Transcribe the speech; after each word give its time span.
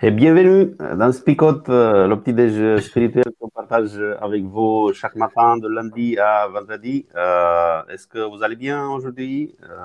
Et 0.00 0.12
bienvenue 0.12 0.76
dans 0.96 1.10
Spicote, 1.10 1.68
euh, 1.68 2.06
le 2.06 2.20
petit 2.20 2.32
déj 2.32 2.80
spirituel 2.80 3.24
qu'on 3.40 3.48
partage 3.48 3.98
avec 4.20 4.44
vous 4.44 4.92
chaque 4.94 5.16
matin 5.16 5.56
de 5.56 5.66
lundi 5.66 6.16
à 6.18 6.46
vendredi. 6.46 7.04
Euh, 7.16 7.82
Est-ce 7.88 8.06
que 8.06 8.20
vous 8.20 8.44
allez 8.44 8.54
bien 8.54 8.88
aujourd'hui? 8.88 9.56
Euh, 9.64 9.76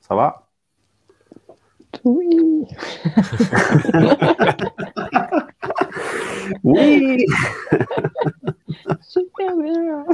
Ça 0.00 0.14
va? 0.14 0.46
Oui. 2.04 2.66
Oui 6.64 7.26
Super 9.00 9.56
bien. 9.56 10.04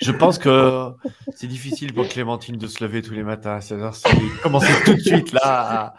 Je 0.00 0.12
pense 0.12 0.38
que 0.38 0.90
c'est 1.34 1.46
difficile 1.46 1.92
pour 1.92 2.08
Clémentine 2.08 2.56
de 2.56 2.66
se 2.66 2.82
lever 2.82 3.02
tous 3.02 3.14
les 3.14 3.22
matins. 3.22 3.60
C'est-à-dire 3.60 3.94
c'est 3.94 4.08
commencer 4.42 4.72
tout 4.84 4.94
de 4.94 5.00
suite 5.00 5.32
là 5.32 5.40
à, 5.44 5.94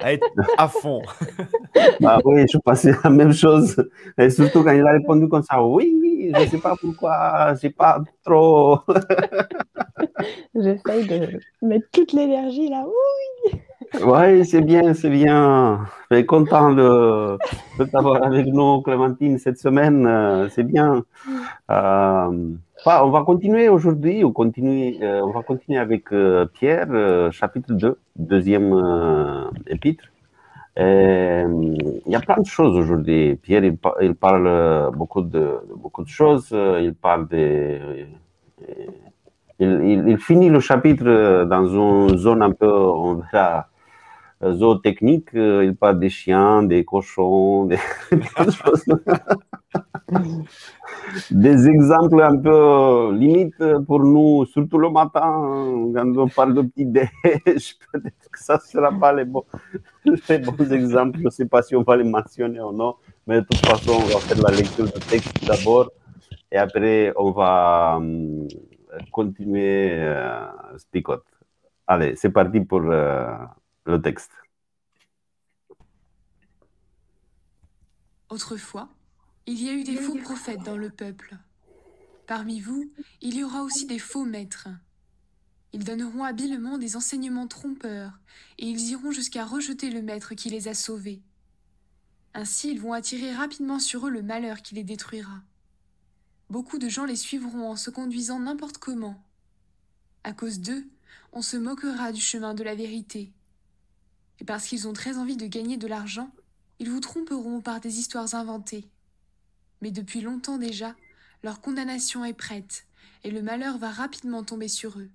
à 0.00 0.12
être 0.12 0.26
à 0.58 0.68
fond. 0.68 1.02
Bah 2.00 2.18
oui, 2.24 2.44
je 2.52 2.58
pensais 2.58 2.92
la 3.04 3.10
même 3.10 3.32
chose. 3.32 3.76
Et 4.18 4.28
surtout 4.30 4.62
quand 4.64 4.72
il 4.72 4.86
a 4.86 4.92
répondu 4.92 5.28
comme 5.28 5.42
ça, 5.42 5.62
oui, 5.62 6.30
je 6.34 6.40
ne 6.42 6.46
sais 6.46 6.58
pas 6.58 6.74
pourquoi, 6.80 7.54
j'ai 7.60 7.70
pas 7.70 8.02
trop. 8.24 8.80
J'essaye 10.54 11.06
de 11.06 11.40
mettre 11.62 11.86
toute 11.92 12.12
l'énergie 12.12 12.68
là. 12.68 12.84
Oui. 12.86 13.60
Oui, 13.94 14.44
c'est 14.44 14.60
bien, 14.60 14.94
c'est 14.94 15.10
bien. 15.10 15.80
Je 16.10 16.16
suis 16.16 16.26
content 16.26 16.72
de, 16.72 17.36
de 17.78 17.84
t'avoir 17.84 18.22
avec 18.22 18.46
nous, 18.46 18.82
Clémentine, 18.82 19.38
cette 19.38 19.58
semaine. 19.58 20.06
euh, 20.06 20.48
C'est 20.48 20.62
bien. 20.62 21.02
Euh, 21.70 22.50
on 22.86 23.10
va 23.10 23.22
continuer 23.24 23.68
aujourd'hui, 23.68 24.24
on, 24.24 24.32
continue, 24.32 24.96
euh, 25.02 25.20
on 25.22 25.30
va 25.32 25.42
continuer 25.42 25.78
avec 25.78 26.04
Pierre, 26.54 26.88
chapitre 27.32 27.72
2, 27.74 27.98
deuxième 28.16 28.72
épître. 29.66 30.04
Il 30.76 32.02
y 32.06 32.14
a 32.14 32.20
plein 32.20 32.38
de 32.40 32.46
choses 32.46 32.76
aujourd'hui. 32.76 33.36
Pierre, 33.36 33.64
il, 33.64 33.76
pa- 33.76 33.96
il 34.00 34.14
parle 34.14 34.90
beaucoup 34.96 35.20
de, 35.22 35.58
beaucoup 35.76 36.04
de 36.04 36.08
choses. 36.08 36.48
Il 36.52 36.94
parle 36.94 37.26
des. 37.28 38.06
Il, 39.58 40.16
finit 40.18 40.48
le 40.48 40.60
chapitre 40.60 41.44
dans 41.44 41.66
une 41.66 42.16
zone 42.16 42.42
un 42.42 42.52
peu, 42.52 42.66
zootechnique. 44.42 45.34
Euh, 45.34 45.64
Il 45.64 45.76
parle 45.76 45.98
des 45.98 46.08
chiens, 46.08 46.62
des 46.62 46.84
cochons, 46.84 47.66
des, 47.66 47.78
exemples 51.68 52.22
un 52.22 52.36
peu 52.36 53.12
limite 53.14 53.62
pour 53.86 54.00
nous, 54.00 54.46
surtout 54.46 54.78
le 54.78 54.90
matin, 54.90 55.20
hein, 55.22 55.92
quand 55.94 56.16
on 56.16 56.28
parle 56.28 56.54
de 56.54 56.62
petit 56.62 56.86
déj, 56.86 57.10
peut-être 57.92 58.28
que 58.30 58.38
ça 58.38 58.54
ne 58.54 58.60
sera 58.60 58.92
pas 58.92 59.12
les 59.12 59.24
bons, 59.24 59.44
les 60.28 60.38
bons 60.38 60.72
exemples. 60.72 61.18
Je 61.18 61.24
ne 61.24 61.30
sais 61.30 61.46
pas 61.46 61.62
si 61.62 61.74
on 61.76 61.82
va 61.82 61.96
les 61.96 62.04
mentionner 62.04 62.60
ou 62.60 62.72
non, 62.72 62.94
mais 63.26 63.40
de 63.40 63.46
toute 63.46 63.66
façon, 63.66 63.92
on 63.92 64.14
va 64.14 64.20
faire 64.20 64.40
la 64.42 64.50
lecture 64.56 64.86
du 64.86 65.00
texte 65.08 65.44
d'abord 65.46 65.90
et 66.52 66.56
après, 66.58 67.12
on 67.16 67.30
va 67.30 67.96
hum, 67.98 68.48
continuer 69.12 69.90
euh. 69.92 70.46
Allez, 71.86 72.14
c'est 72.16 72.30
parti 72.30 72.60
pour 72.60 72.82
euh, 72.84 73.26
le 73.86 74.00
texte. 74.00 74.32
Autrefois, 78.28 78.88
il 79.46 79.60
y 79.62 79.68
a 79.68 79.72
eu 79.72 79.82
des 79.82 79.96
faux 79.96 80.16
prophètes 80.16 80.62
dans 80.62 80.76
le 80.76 80.90
peuple. 80.90 81.36
Parmi 82.26 82.60
vous, 82.60 82.92
il 83.20 83.34
y 83.34 83.42
aura 83.42 83.62
aussi 83.62 83.86
des 83.86 83.98
faux 83.98 84.24
maîtres. 84.24 84.68
Ils 85.72 85.84
donneront 85.84 86.24
habilement 86.24 86.78
des 86.78 86.96
enseignements 86.96 87.48
trompeurs, 87.48 88.18
et 88.58 88.66
ils 88.66 88.90
iront 88.90 89.10
jusqu'à 89.10 89.44
rejeter 89.44 89.90
le 89.90 90.02
maître 90.02 90.34
qui 90.34 90.50
les 90.50 90.68
a 90.68 90.74
sauvés. 90.74 91.22
Ainsi, 92.34 92.70
ils 92.70 92.80
vont 92.80 92.92
attirer 92.92 93.32
rapidement 93.32 93.80
sur 93.80 94.06
eux 94.06 94.10
le 94.10 94.22
malheur 94.22 94.62
qui 94.62 94.76
les 94.76 94.84
détruira. 94.84 95.42
Beaucoup 96.48 96.78
de 96.78 96.88
gens 96.88 97.04
les 97.04 97.16
suivront 97.16 97.70
en 97.70 97.76
se 97.76 97.90
conduisant 97.90 98.38
n'importe 98.38 98.78
comment. 98.78 99.24
À 100.22 100.32
cause 100.32 100.60
d'eux, 100.60 100.84
on 101.32 101.42
se 101.42 101.56
moquera 101.56 102.12
du 102.12 102.20
chemin 102.20 102.54
de 102.54 102.62
la 102.62 102.74
vérité. 102.74 103.32
Et 104.40 104.44
parce 104.44 104.66
qu'ils 104.66 104.88
ont 104.88 104.92
très 104.92 105.18
envie 105.18 105.36
de 105.36 105.46
gagner 105.46 105.76
de 105.76 105.86
l'argent, 105.86 106.30
ils 106.78 106.90
vous 106.90 107.00
tromperont 107.00 107.60
par 107.60 107.80
des 107.80 107.98
histoires 107.98 108.34
inventées. 108.34 108.88
Mais 109.82 109.90
depuis 109.90 110.20
longtemps 110.20 110.58
déjà, 110.58 110.96
leur 111.42 111.60
condamnation 111.60 112.24
est 112.24 112.34
prête, 112.34 112.86
et 113.22 113.30
le 113.30 113.42
malheur 113.42 113.78
va 113.78 113.90
rapidement 113.90 114.42
tomber 114.42 114.68
sur 114.68 114.98
eux. 114.98 115.10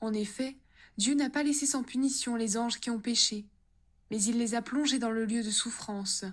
En 0.00 0.12
effet, 0.12 0.56
Dieu 0.98 1.14
n'a 1.14 1.30
pas 1.30 1.42
laissé 1.42 1.66
sans 1.66 1.82
punition 1.82 2.36
les 2.36 2.56
anges 2.56 2.78
qui 2.78 2.90
ont 2.90 3.00
péché, 3.00 3.46
mais 4.10 4.22
il 4.22 4.38
les 4.38 4.54
a 4.54 4.62
plongés 4.62 4.98
dans 4.98 5.10
le 5.10 5.24
lieu 5.24 5.42
de 5.42 5.50
souffrance. 5.50 6.24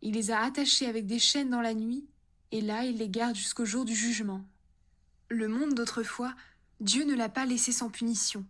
Il 0.00 0.14
les 0.14 0.30
a 0.30 0.40
attachés 0.40 0.86
avec 0.86 1.06
des 1.06 1.18
chaînes 1.18 1.50
dans 1.50 1.60
la 1.60 1.74
nuit, 1.74 2.06
et 2.50 2.60
là 2.60 2.84
il 2.84 2.98
les 2.98 3.08
garde 3.08 3.36
jusqu'au 3.36 3.64
jour 3.64 3.84
du 3.84 3.94
jugement. 3.94 4.44
Le 5.28 5.48
monde 5.48 5.74
d'autrefois, 5.74 6.34
Dieu 6.80 7.04
ne 7.04 7.14
l'a 7.14 7.28
pas 7.28 7.46
laissé 7.46 7.70
sans 7.70 7.88
punition. 7.88 8.44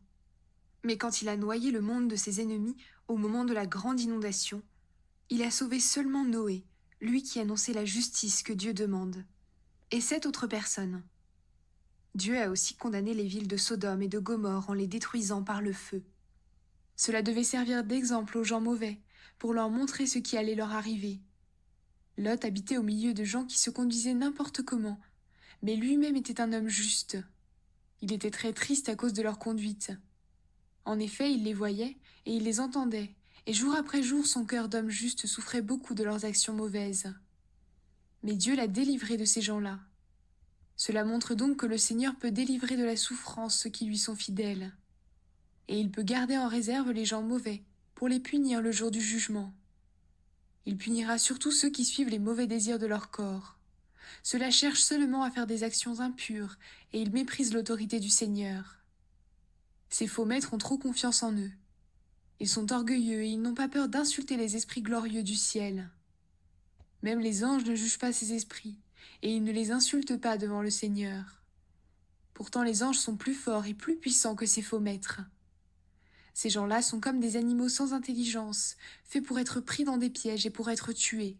Mais 0.84 0.96
quand 0.96 1.22
il 1.22 1.28
a 1.28 1.36
noyé 1.36 1.70
le 1.70 1.80
monde 1.80 2.08
de 2.08 2.16
ses 2.16 2.40
ennemis 2.40 2.76
au 3.08 3.16
moment 3.16 3.44
de 3.44 3.54
la 3.54 3.66
grande 3.66 4.00
inondation, 4.00 4.62
il 5.30 5.42
a 5.42 5.50
sauvé 5.50 5.80
seulement 5.80 6.24
Noé, 6.24 6.64
lui 7.00 7.22
qui 7.22 7.40
annonçait 7.40 7.72
la 7.72 7.84
justice 7.84 8.42
que 8.42 8.52
Dieu 8.52 8.74
demande, 8.74 9.24
et 9.90 10.00
sept 10.00 10.26
autres 10.26 10.46
personnes. 10.46 11.02
Dieu 12.14 12.38
a 12.40 12.50
aussi 12.50 12.74
condamné 12.74 13.14
les 13.14 13.26
villes 13.26 13.48
de 13.48 13.56
Sodome 13.56 14.02
et 14.02 14.08
de 14.08 14.18
Gomorre 14.18 14.68
en 14.68 14.74
les 14.74 14.86
détruisant 14.86 15.42
par 15.42 15.62
le 15.62 15.72
feu. 15.72 16.02
Cela 16.96 17.22
devait 17.22 17.44
servir 17.44 17.84
d'exemple 17.84 18.36
aux 18.38 18.44
gens 18.44 18.60
mauvais, 18.60 19.00
pour 19.38 19.54
leur 19.54 19.70
montrer 19.70 20.06
ce 20.06 20.18
qui 20.18 20.36
allait 20.36 20.54
leur 20.54 20.72
arriver. 20.72 21.20
Lot 22.18 22.44
habitait 22.44 22.76
au 22.76 22.82
milieu 22.82 23.14
de 23.14 23.24
gens 23.24 23.44
qui 23.44 23.58
se 23.58 23.70
conduisaient 23.70 24.14
n'importe 24.14 24.62
comment, 24.62 25.00
mais 25.62 25.76
lui-même 25.76 26.16
était 26.16 26.40
un 26.40 26.52
homme 26.52 26.68
juste. 26.68 27.18
Il 28.02 28.12
était 28.12 28.30
très 28.30 28.52
triste 28.52 28.88
à 28.88 28.96
cause 28.96 29.14
de 29.14 29.22
leur 29.22 29.38
conduite. 29.38 29.92
En 30.84 30.98
effet, 30.98 31.32
il 31.32 31.44
les 31.44 31.54
voyait 31.54 31.96
et 32.26 32.34
il 32.34 32.44
les 32.44 32.60
entendait, 32.60 33.14
et 33.46 33.52
jour 33.52 33.74
après 33.74 34.02
jour 34.02 34.26
son 34.26 34.44
cœur 34.44 34.68
d'homme 34.68 34.90
juste 34.90 35.26
souffrait 35.26 35.62
beaucoup 35.62 35.94
de 35.94 36.04
leurs 36.04 36.24
actions 36.24 36.54
mauvaises. 36.54 37.12
Mais 38.22 38.34
Dieu 38.34 38.54
l'a 38.54 38.68
délivré 38.68 39.16
de 39.16 39.24
ces 39.24 39.40
gens-là. 39.40 39.80
Cela 40.76 41.04
montre 41.04 41.34
donc 41.34 41.58
que 41.58 41.66
le 41.66 41.78
Seigneur 41.78 42.16
peut 42.16 42.30
délivrer 42.30 42.76
de 42.76 42.84
la 42.84 42.96
souffrance 42.96 43.58
ceux 43.58 43.70
qui 43.70 43.84
lui 43.84 43.98
sont 43.98 44.16
fidèles. 44.16 44.72
Et 45.68 45.78
il 45.78 45.90
peut 45.90 46.02
garder 46.02 46.36
en 46.36 46.48
réserve 46.48 46.90
les 46.90 47.04
gens 47.04 47.22
mauvais 47.22 47.62
pour 47.94 48.08
les 48.08 48.20
punir 48.20 48.60
le 48.60 48.72
jour 48.72 48.90
du 48.90 49.00
jugement. 49.00 49.52
Il 50.66 50.76
punira 50.76 51.18
surtout 51.18 51.50
ceux 51.50 51.70
qui 51.70 51.84
suivent 51.84 52.08
les 52.08 52.18
mauvais 52.18 52.46
désirs 52.46 52.78
de 52.78 52.86
leur 52.86 53.10
corps. 53.10 53.56
Ceux-là 54.22 54.50
cherchent 54.50 54.82
seulement 54.82 55.22
à 55.24 55.30
faire 55.30 55.46
des 55.46 55.64
actions 55.64 56.00
impures 56.00 56.56
et 56.92 57.00
ils 57.00 57.12
méprisent 57.12 57.54
l'autorité 57.54 57.98
du 57.98 58.10
Seigneur. 58.10 58.81
Ces 59.92 60.06
faux 60.06 60.24
maîtres 60.24 60.54
ont 60.54 60.58
trop 60.58 60.78
confiance 60.78 61.22
en 61.22 61.34
eux. 61.34 61.50
Ils 62.40 62.48
sont 62.48 62.72
orgueilleux 62.72 63.24
et 63.24 63.28
ils 63.28 63.42
n'ont 63.42 63.52
pas 63.52 63.68
peur 63.68 63.90
d'insulter 63.90 64.38
les 64.38 64.56
esprits 64.56 64.80
glorieux 64.80 65.22
du 65.22 65.34
ciel. 65.34 65.90
Même 67.02 67.20
les 67.20 67.44
anges 67.44 67.66
ne 67.66 67.74
jugent 67.74 67.98
pas 67.98 68.10
ces 68.10 68.32
esprits, 68.32 68.78
et 69.20 69.36
ils 69.36 69.44
ne 69.44 69.52
les 69.52 69.70
insultent 69.70 70.16
pas 70.16 70.38
devant 70.38 70.62
le 70.62 70.70
Seigneur. 70.70 71.42
Pourtant 72.32 72.62
les 72.62 72.82
anges 72.82 72.96
sont 72.96 73.16
plus 73.16 73.34
forts 73.34 73.66
et 73.66 73.74
plus 73.74 73.96
puissants 73.96 74.34
que 74.34 74.46
ces 74.46 74.62
faux 74.62 74.80
maîtres. 74.80 75.20
Ces 76.32 76.48
gens-là 76.48 76.80
sont 76.80 76.98
comme 76.98 77.20
des 77.20 77.36
animaux 77.36 77.68
sans 77.68 77.92
intelligence, 77.92 78.76
faits 79.04 79.22
pour 79.22 79.38
être 79.38 79.60
pris 79.60 79.84
dans 79.84 79.98
des 79.98 80.08
pièges 80.08 80.46
et 80.46 80.50
pour 80.50 80.70
être 80.70 80.94
tués. 80.94 81.36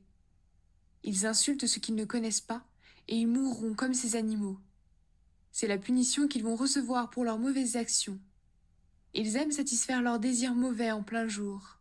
Ils 1.04 1.24
insultent 1.24 1.66
ce 1.66 1.78
qu'ils 1.78 1.94
ne 1.94 2.04
connaissent 2.04 2.42
pas, 2.42 2.66
et 3.08 3.16
ils 3.16 3.26
mourront 3.26 3.72
comme 3.72 3.94
ces 3.94 4.14
animaux. 4.14 4.60
C'est 5.52 5.68
la 5.68 5.78
punition 5.78 6.28
qu'ils 6.28 6.44
vont 6.44 6.54
recevoir 6.54 7.08
pour 7.08 7.24
leurs 7.24 7.38
mauvaises 7.38 7.76
actions. 7.76 8.20
Ils 9.14 9.36
aiment 9.36 9.52
satisfaire 9.52 10.00
leurs 10.00 10.18
désirs 10.18 10.54
mauvais 10.54 10.90
en 10.90 11.02
plein 11.02 11.28
jour. 11.28 11.78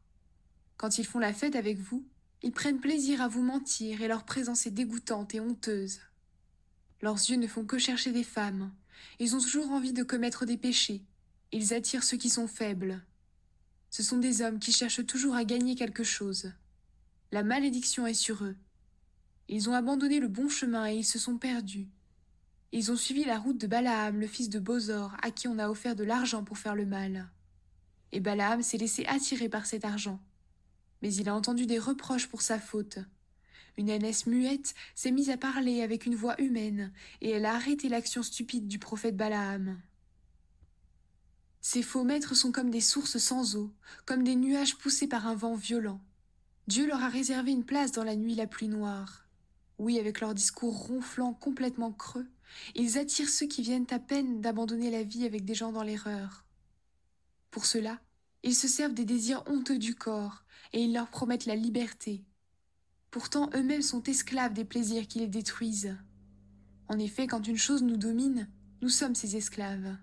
Quand 0.76 0.98
ils 0.98 1.06
font 1.06 1.20
la 1.20 1.34
fête 1.34 1.56
avec 1.56 1.78
vous, 1.78 2.06
ils 2.44 2.52
prennent 2.52 2.80
plaisir 2.80 3.22
à 3.22 3.28
vous 3.28 3.42
mentir 3.42 4.02
et 4.02 4.08
leur 4.08 4.26
présence 4.26 4.66
est 4.66 4.72
dégoûtante 4.72 5.34
et 5.34 5.40
honteuse. 5.40 6.00
Leurs 7.02 7.16
yeux 7.16 7.38
ne 7.38 7.48
font 7.48 7.66
que 7.66 7.78
chercher 7.78 8.12
des 8.12 8.24
femmes. 8.24 8.74
Ils 9.20 9.36
ont 9.36 9.40
toujours 9.40 9.72
envie 9.72 9.94
de 9.94 10.04
commettre 10.04 10.46
des 10.46 10.58
péchés. 10.58 11.04
Ils 11.52 11.74
attirent 11.74 12.04
ceux 12.04 12.18
qui 12.18 12.30
sont 12.30 12.48
faibles. 12.48 13.02
Ce 13.90 14.04
sont 14.04 14.18
des 14.18 14.42
hommes 14.42 14.60
qui 14.60 14.72
cherchent 14.72 15.06
toujours 15.06 15.36
à 15.36 15.46
gagner 15.46 15.76
quelque 15.76 16.04
chose. 16.04 16.52
La 17.32 17.44
malédiction 17.44 18.06
est 18.08 18.14
sur 18.14 18.44
eux. 18.44 18.58
Ils 19.48 19.70
ont 19.70 19.74
abandonné 19.74 20.20
le 20.20 20.28
bon 20.28 20.50
chemin 20.50 20.90
et 20.90 20.96
ils 20.96 21.06
se 21.06 21.20
sont 21.20 21.38
perdus. 21.38 21.88
Ils 22.74 22.92
ont 22.92 22.96
suivi 22.96 23.26
la 23.26 23.38
route 23.38 23.58
de 23.58 23.68
Balaam, 23.68 24.20
le 24.20 24.28
fils 24.28 24.50
de 24.50 24.60
Bozor, 24.60 25.16
à 25.22 25.32
qui 25.32 25.48
on 25.48 25.60
a 25.60 25.70
offert 25.70 25.96
de 25.96 26.06
l'argent 26.06 26.44
pour 26.44 26.58
faire 26.58 26.76
le 26.76 26.86
mal. 26.86 27.30
Et 28.14 28.22
Balaam 28.22 28.62
s'est 28.62 28.78
laissé 28.78 29.06
attirer 29.06 29.50
par 29.50 29.66
cet 29.66 29.84
argent. 29.84 30.22
Mais 31.02 31.14
il 31.14 31.28
a 31.28 31.36
entendu 31.36 31.66
des 31.66 31.80
reproches 31.80 32.28
pour 32.28 32.42
sa 32.42 32.60
faute. 32.60 33.00
Une 33.78 33.90
ânesse 33.90 34.26
muette 34.26 34.74
s'est 34.96 35.12
mise 35.12 35.30
à 35.30 35.38
parler 35.38 35.82
avec 35.82 36.06
une 36.06 36.16
voix 36.16 36.40
humaine, 36.42 36.94
et 37.20 37.32
elle 37.32 37.46
a 37.46 37.56
arrêté 37.56 37.90
l'action 37.90 38.24
stupide 38.24 38.68
du 38.68 38.80
prophète 38.80 39.18
Balaam. 39.18 39.82
Ces 41.60 41.84
faux 41.84 42.04
maîtres 42.04 42.36
sont 42.36 42.52
comme 42.52 42.70
des 42.70 42.82
sources 42.82 43.18
sans 43.18 43.56
eau, 43.56 43.72
comme 44.06 44.24
des 44.24 44.36
nuages 44.36 44.78
poussés 44.78 45.08
par 45.08 45.28
un 45.28 45.36
vent 45.36 45.56
violent. 45.56 46.02
Dieu 46.68 46.88
leur 46.88 47.04
a 47.04 47.10
réservé 47.10 47.52
une 47.52 47.66
place 47.66 47.92
dans 47.92 48.04
la 48.04 48.16
nuit 48.16 48.36
la 48.36 48.48
plus 48.48 48.68
noire. 48.68 49.21
Oui, 49.82 49.98
avec 49.98 50.20
leurs 50.20 50.36
discours 50.36 50.78
ronflants 50.78 51.34
complètement 51.34 51.92
creux, 51.92 52.28
ils 52.76 53.00
attirent 53.00 53.32
ceux 53.32 53.48
qui 53.48 53.64
viennent 53.64 53.88
à 53.90 53.98
peine 53.98 54.40
d'abandonner 54.40 54.92
la 54.92 55.02
vie 55.02 55.26
avec 55.26 55.44
des 55.44 55.56
gens 55.56 55.72
dans 55.72 55.82
l'erreur. 55.82 56.46
Pour 57.50 57.66
cela, 57.66 58.00
ils 58.44 58.54
se 58.54 58.68
servent 58.68 58.94
des 58.94 59.06
désirs 59.06 59.44
honteux 59.48 59.80
du 59.80 59.96
corps, 59.96 60.44
et 60.72 60.84
ils 60.84 60.94
leur 60.94 61.10
promettent 61.10 61.48
la 61.48 61.56
liberté. 61.56 62.24
Pourtant, 63.10 63.50
eux-mêmes 63.56 63.82
sont 63.82 64.04
esclaves 64.04 64.54
des 64.54 64.66
plaisirs 64.66 65.08
qui 65.08 65.18
les 65.18 65.28
détruisent. 65.28 65.98
En 66.88 67.00
effet, 67.00 67.26
quand 67.26 67.48
une 67.48 67.58
chose 67.58 67.82
nous 67.82 67.98
domine, 67.98 68.52
nous 68.84 68.90
sommes 68.90 69.16
ses 69.16 69.36
esclaves. 69.36 69.98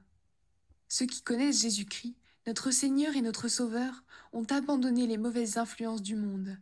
Ceux 0.89 1.07
qui 1.07 1.23
connaissent 1.23 1.63
Jésus-Christ, 1.63 2.17
notre 2.49 2.73
Seigneur 2.73 3.15
et 3.15 3.23
notre 3.23 3.47
Sauveur, 3.47 4.03
ont 4.33 4.47
abandonné 4.51 5.07
les 5.07 5.19
mauvaises 5.19 5.57
influences 5.57 6.03
du 6.03 6.17
monde. 6.17 6.59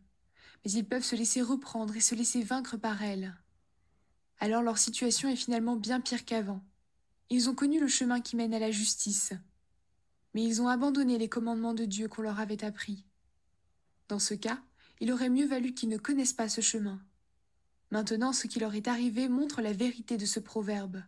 Mais 0.64 0.72
ils 0.72 0.84
peuvent 0.84 1.04
se 1.04 1.16
laisser 1.16 1.42
reprendre 1.42 1.96
et 1.96 2.00
se 2.00 2.14
laisser 2.14 2.42
vaincre 2.42 2.76
par 2.76 3.02
elles. 3.02 3.34
Alors 4.38 4.62
leur 4.62 4.78
situation 4.78 5.28
est 5.28 5.36
finalement 5.36 5.76
bien 5.76 6.00
pire 6.00 6.24
qu'avant. 6.24 6.62
Ils 7.30 7.48
ont 7.48 7.54
connu 7.54 7.80
le 7.80 7.88
chemin 7.88 8.20
qui 8.20 8.36
mène 8.36 8.54
à 8.54 8.58
la 8.58 8.70
justice. 8.70 9.32
Mais 10.34 10.42
ils 10.44 10.60
ont 10.60 10.68
abandonné 10.68 11.18
les 11.18 11.28
commandements 11.28 11.74
de 11.74 11.84
Dieu 11.84 12.08
qu'on 12.08 12.22
leur 12.22 12.38
avait 12.40 12.64
appris. 12.64 13.04
Dans 14.08 14.18
ce 14.18 14.34
cas, 14.34 14.60
il 15.00 15.12
aurait 15.12 15.30
mieux 15.30 15.46
valu 15.46 15.74
qu'ils 15.74 15.88
ne 15.88 15.96
connaissent 15.96 16.32
pas 16.32 16.48
ce 16.48 16.60
chemin. 16.60 17.00
Maintenant, 17.90 18.32
ce 18.32 18.46
qui 18.46 18.60
leur 18.60 18.74
est 18.74 18.88
arrivé 18.88 19.28
montre 19.28 19.62
la 19.62 19.72
vérité 19.72 20.16
de 20.16 20.26
ce 20.26 20.40
proverbe. 20.40 21.02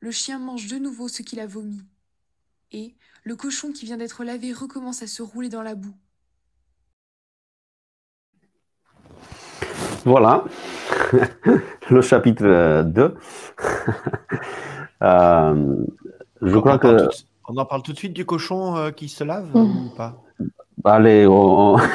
Le 0.00 0.10
chien 0.10 0.38
mange 0.38 0.66
de 0.66 0.78
nouveau 0.78 1.08
ce 1.08 1.22
qu'il 1.22 1.40
a 1.40 1.46
vomi. 1.46 1.82
Et 2.72 2.94
le 3.24 3.36
cochon 3.36 3.72
qui 3.72 3.84
vient 3.84 3.96
d'être 3.96 4.24
lavé 4.24 4.52
recommence 4.52 5.02
à 5.02 5.06
se 5.06 5.22
rouler 5.22 5.48
dans 5.48 5.62
la 5.62 5.74
boue. 5.74 5.96
Voilà, 10.04 10.44
le 11.90 12.00
chapitre 12.00 12.82
2. 12.82 13.14
euh, 15.02 15.76
je 16.42 16.56
on 16.56 16.60
crois 16.60 16.74
en 16.74 16.78
parle 16.78 16.96
que. 16.96 17.02
tout 17.02 17.08
de- 17.08 17.14
on 17.48 17.56
en 17.56 17.64
parle 17.64 17.82
tout 17.82 17.92
de 17.92 17.98
suite 17.98 18.12
du 18.12 18.24
cochon 18.24 18.76
euh, 18.76 18.90
qui 18.92 19.08
se 19.08 19.24
lave 19.24 19.48
Mhm. 19.54 19.86
ou 19.86 19.90
pas? 19.96 20.16
Allez, 20.84 21.26
on, 21.26 21.74
on- 21.74 21.78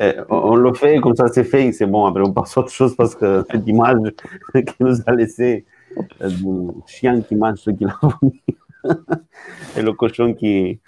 Eh, 0.00 0.14
on- 0.28 0.54
le 0.54 0.74
fait, 0.74 1.00
comme 1.00 1.16
ça 1.16 1.26
c'est 1.28 1.42
fait, 1.44 1.72
c'est 1.72 1.86
bon. 1.86 2.04
Après, 2.06 2.22
on 2.22 2.32
passe 2.32 2.56
à 2.56 2.60
autre 2.60 2.70
chose 2.70 2.94
parce 2.94 3.14
que 3.16 3.44
cette 3.50 3.66
image 3.66 3.96
qui 4.54 4.74
nous 4.80 4.96
a 5.06 5.12
laissé 5.12 5.64
euh, 6.20 6.28
du 6.28 6.46
chien 6.86 7.20
qui 7.22 7.34
mange 7.34 7.56
ce 7.58 7.70
qu'il 7.70 7.88
a 7.88 7.98
vomi 8.02 8.40
et 9.76 9.82
le 9.82 9.92
cochon 9.92 10.34
qui, 10.34 10.78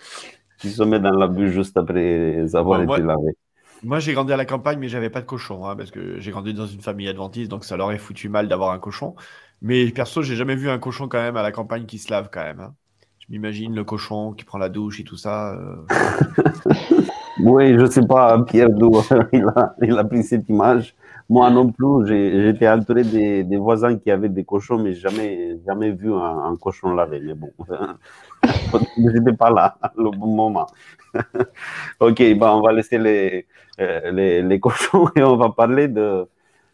qui 0.59 0.71
se 0.71 0.83
met 0.85 1.01
dans 1.01 1.11
la 1.13 1.27
bûche 1.27 1.51
juste 1.51 1.77
après 1.77 2.45
avoir 2.55 2.81
Bon, 2.81 2.87
moi- 2.87 2.99
été 2.99 3.07
lavé. 3.07 3.37
Moi, 3.83 3.99
j'ai 3.99 4.13
grandi 4.13 4.33
à 4.33 4.37
la 4.37 4.45
campagne, 4.45 4.79
mais 4.79 4.89
j'avais 4.89 5.09
pas 5.11 5.21
de 5.23 5.27
cochon, 5.27 5.67
hein, 5.67 5.75
parce 5.77 5.91
que 5.91 6.21
j'ai 6.21 6.31
grandi 6.31 6.53
dans 6.53 6.67
une 6.67 6.83
famille 6.83 7.09
adventiste, 7.09 7.51
donc 7.51 7.65
ça 7.65 7.77
leur 7.79 7.93
est 7.93 7.99
foutu 7.99 8.29
mal 8.29 8.47
d'avoir 8.49 8.73
un 8.73 8.79
cochon. 8.79 9.15
Mais 9.63 9.91
perso, 9.91 10.23
j'ai 10.23 10.37
jamais 10.37 10.55
vu 10.57 10.69
un 10.71 10.79
cochon 10.79 11.09
quand 11.09 11.19
même 11.21 11.37
à 11.37 11.43
la 11.43 11.53
campagne 11.53 11.87
qui 11.87 11.99
se 11.99 12.11
lave 12.11 12.29
quand 12.31 12.43
même. 12.43 12.61
hein. 12.61 12.75
Je 13.21 13.27
m'imagine 13.31 13.75
le 13.75 13.85
cochon 13.85 14.33
qui 14.35 14.45
prend 14.45 14.59
la 14.59 14.69
douche 14.69 15.01
et 15.01 15.05
tout 15.05 15.17
ça. 15.17 15.55
euh, 15.55 15.77
Oui, 17.39 17.75
je 17.79 17.87
sais 17.87 18.07
pas, 18.07 18.43
Pierre, 18.45 18.71
d'où 18.71 18.93
il 19.33 19.45
a, 19.57 19.75
il 19.83 19.99
a 19.99 20.05
pris 20.05 20.23
cette 20.23 20.49
image. 20.49 20.95
Moi 21.31 21.49
non 21.51 21.71
plus, 21.73 22.07
j'ai- 22.09 22.43
j'étais 22.43 22.69
entouré 22.69 23.05
des, 23.05 23.45
des 23.45 23.57
voisins 23.57 23.97
qui 23.99 24.11
avaient 24.11 24.29
des 24.29 24.45
cochons, 24.45 24.79
mais 24.83 24.95
jamais, 24.95 25.59
jamais 25.67 25.93
vu 25.93 26.13
un, 26.13 26.19
un 26.51 26.57
cochon 26.57 26.93
lavé. 26.95 27.21
Mais 27.21 27.35
bon, 27.35 27.53
j'étais 28.99 29.33
pas 29.37 29.51
là, 29.51 29.79
le 29.97 30.11
bon 30.11 30.27
moment. 30.35 30.67
ok, 32.01 32.19
ben, 32.39 32.51
on 32.53 32.63
va 32.63 32.73
laisser 32.73 32.99
les, 32.99 33.47
euh, 33.81 34.11
les, 34.13 34.43
les 34.43 34.61
cochons 34.61 35.09
et 35.17 35.23
on 35.23 35.37
va 35.37 35.51
parler 35.51 35.89
de. 35.89 36.27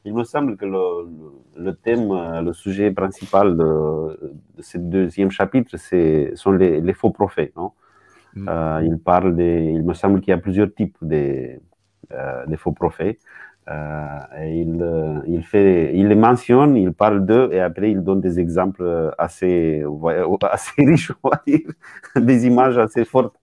Il 0.04 0.14
me 0.14 0.24
semble 0.24 0.56
que 0.56 0.64
le, 0.66 1.08
le- 1.56 1.74
thème, 1.74 2.10
euh, 2.12 2.40
le 2.42 2.52
sujet 2.52 2.92
principal 2.92 3.56
de, 3.56 3.64
de 4.56 4.62
ce 4.62 4.78
deuxième 4.78 5.30
chapitre, 5.32 5.76
c'est 5.78 6.32
sont 6.36 6.52
les, 6.52 6.80
les 6.80 6.94
faux 6.94 7.10
prophètes, 7.10 7.54
non? 7.56 7.72
Mm. 8.36 8.48
Euh, 8.48 8.82
il 8.84 8.98
parle 9.00 9.34
des, 9.36 9.64
il 9.74 9.82
me 9.84 9.94
semble 9.94 10.20
qu'il 10.20 10.30
y 10.30 10.34
a 10.34 10.38
plusieurs 10.38 10.72
types 10.74 10.96
de, 11.02 11.60
euh, 12.12 12.46
de 12.46 12.56
faux 12.56 12.72
prophètes. 12.72 13.20
Euh, 13.68 14.18
euh, 14.32 15.20
il, 15.26 15.42
fait, 15.42 15.90
il 15.94 16.06
les 16.06 16.14
mentionne, 16.14 16.76
il 16.76 16.92
parle 16.92 17.26
d'eux 17.26 17.48
et 17.52 17.60
après 17.60 17.90
il 17.90 18.00
donne 18.02 18.20
des 18.20 18.38
exemples 18.38 19.12
assez, 19.18 19.84
riches, 20.78 21.12
des 22.16 22.46
images 22.46 22.78
assez 22.78 23.04
fortes. 23.04 23.34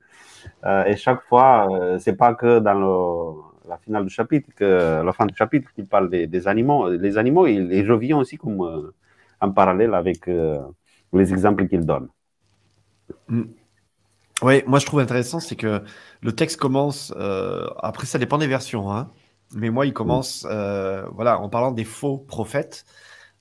Euh, 0.66 0.86
et 0.86 0.96
chaque 0.96 1.24
fois, 1.24 1.68
c'est 2.00 2.16
pas 2.16 2.34
que 2.36 2.60
dans 2.60 3.36
la 3.68 3.78
finale 3.78 4.06
du 4.06 4.14
chapitre, 4.14 4.50
que 4.56 5.04
la 5.04 5.14
fin 5.14 5.26
du 5.26 5.36
chapitre, 5.36 5.74
qu'il 5.74 5.88
parle 5.88 6.10
des, 6.10 6.48
animaux. 6.48 6.90
Les 6.90 7.18
animaux, 7.18 7.48
il, 7.48 7.72
il 7.74 7.90
revient 7.92 8.14
aussi 8.14 8.38
comme 8.38 8.94
en 9.42 9.52
parallèle 9.52 9.94
avec 9.94 10.28
les 10.28 11.34
exemples 11.34 11.68
qu'il 11.68 11.86
donne. 11.86 12.08
Oui, 14.42 14.64
moi 14.68 14.80
je 14.80 14.86
trouve 14.86 15.02
intéressant, 15.02 15.40
c'est 15.42 15.56
que 15.56 15.82
le 16.22 16.32
texte 16.32 16.58
commence, 16.58 17.14
après 17.78 18.06
ça 18.06 18.18
dépend 18.18 18.38
des 18.38 18.48
versions, 18.48 18.92
hein, 18.92 19.10
mais 19.54 19.70
moi 19.70 19.86
il 19.86 19.94
commence 19.94 20.48
euh, 20.50 21.06
voilà, 21.12 21.40
en 21.40 21.50
parlant 21.50 21.72
des 21.72 21.86
faux 21.86 22.18
prophètes. 22.18 22.86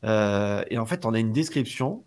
Euh, 0.05 0.65
et 0.71 0.79
en 0.79 0.87
fait, 0.87 1.07
on 1.07 1.15
a 1.15 1.19
une 1.19 1.33
description 1.33 2.05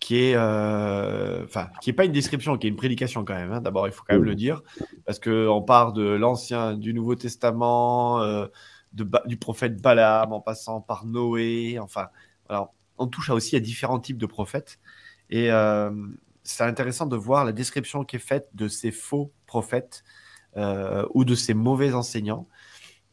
qui 0.00 0.16
est, 0.16 0.34
euh, 0.34 1.44
enfin, 1.44 1.68
qui 1.80 1.90
est 1.90 1.92
pas 1.92 2.04
une 2.04 2.12
description, 2.12 2.58
qui 2.58 2.66
est 2.66 2.70
une 2.70 2.76
prédication 2.76 3.24
quand 3.24 3.34
même. 3.34 3.52
hein. 3.52 3.60
D'abord, 3.60 3.86
il 3.86 3.92
faut 3.92 4.02
quand 4.06 4.14
même 4.14 4.24
le 4.24 4.34
dire, 4.34 4.62
parce 5.06 5.18
que 5.18 5.46
on 5.48 5.62
part 5.62 5.92
de 5.92 6.02
l'Ancien, 6.02 6.74
du 6.74 6.92
Nouveau 6.92 7.14
Testament, 7.14 8.20
de 8.20 9.08
du 9.26 9.36
prophète 9.36 9.80
Balaam, 9.80 10.32
en 10.32 10.40
passant 10.40 10.80
par 10.80 11.06
Noé. 11.06 11.78
Enfin, 11.78 12.08
on 12.98 13.06
touche 13.06 13.30
à 13.30 13.34
aussi 13.34 13.54
à 13.56 13.60
différents 13.60 14.00
types 14.00 14.18
de 14.18 14.26
prophètes. 14.26 14.80
Et 15.30 15.50
c'est 16.44 16.64
intéressant 16.64 17.06
de 17.06 17.16
voir 17.16 17.44
la 17.44 17.52
description 17.52 18.04
qui 18.04 18.16
est 18.16 18.18
faite 18.18 18.48
de 18.54 18.68
ces 18.68 18.90
faux 18.90 19.32
prophètes 19.46 20.02
euh, 20.56 21.06
ou 21.14 21.24
de 21.24 21.34
ces 21.34 21.54
mauvais 21.54 21.94
enseignants, 21.94 22.46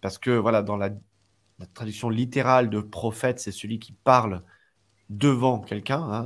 parce 0.01 0.17
que 0.17 0.31
voilà, 0.31 0.61
dans 0.61 0.77
la, 0.77 0.89
la 1.59 1.65
traduction 1.65 2.09
littérale 2.09 2.69
de 2.69 2.79
prophète, 2.79 3.39
c'est 3.39 3.51
celui 3.51 3.79
qui 3.79 3.91
parle 3.91 4.43
devant 5.09 5.59
quelqu'un, 5.59 6.01
hein, 6.01 6.25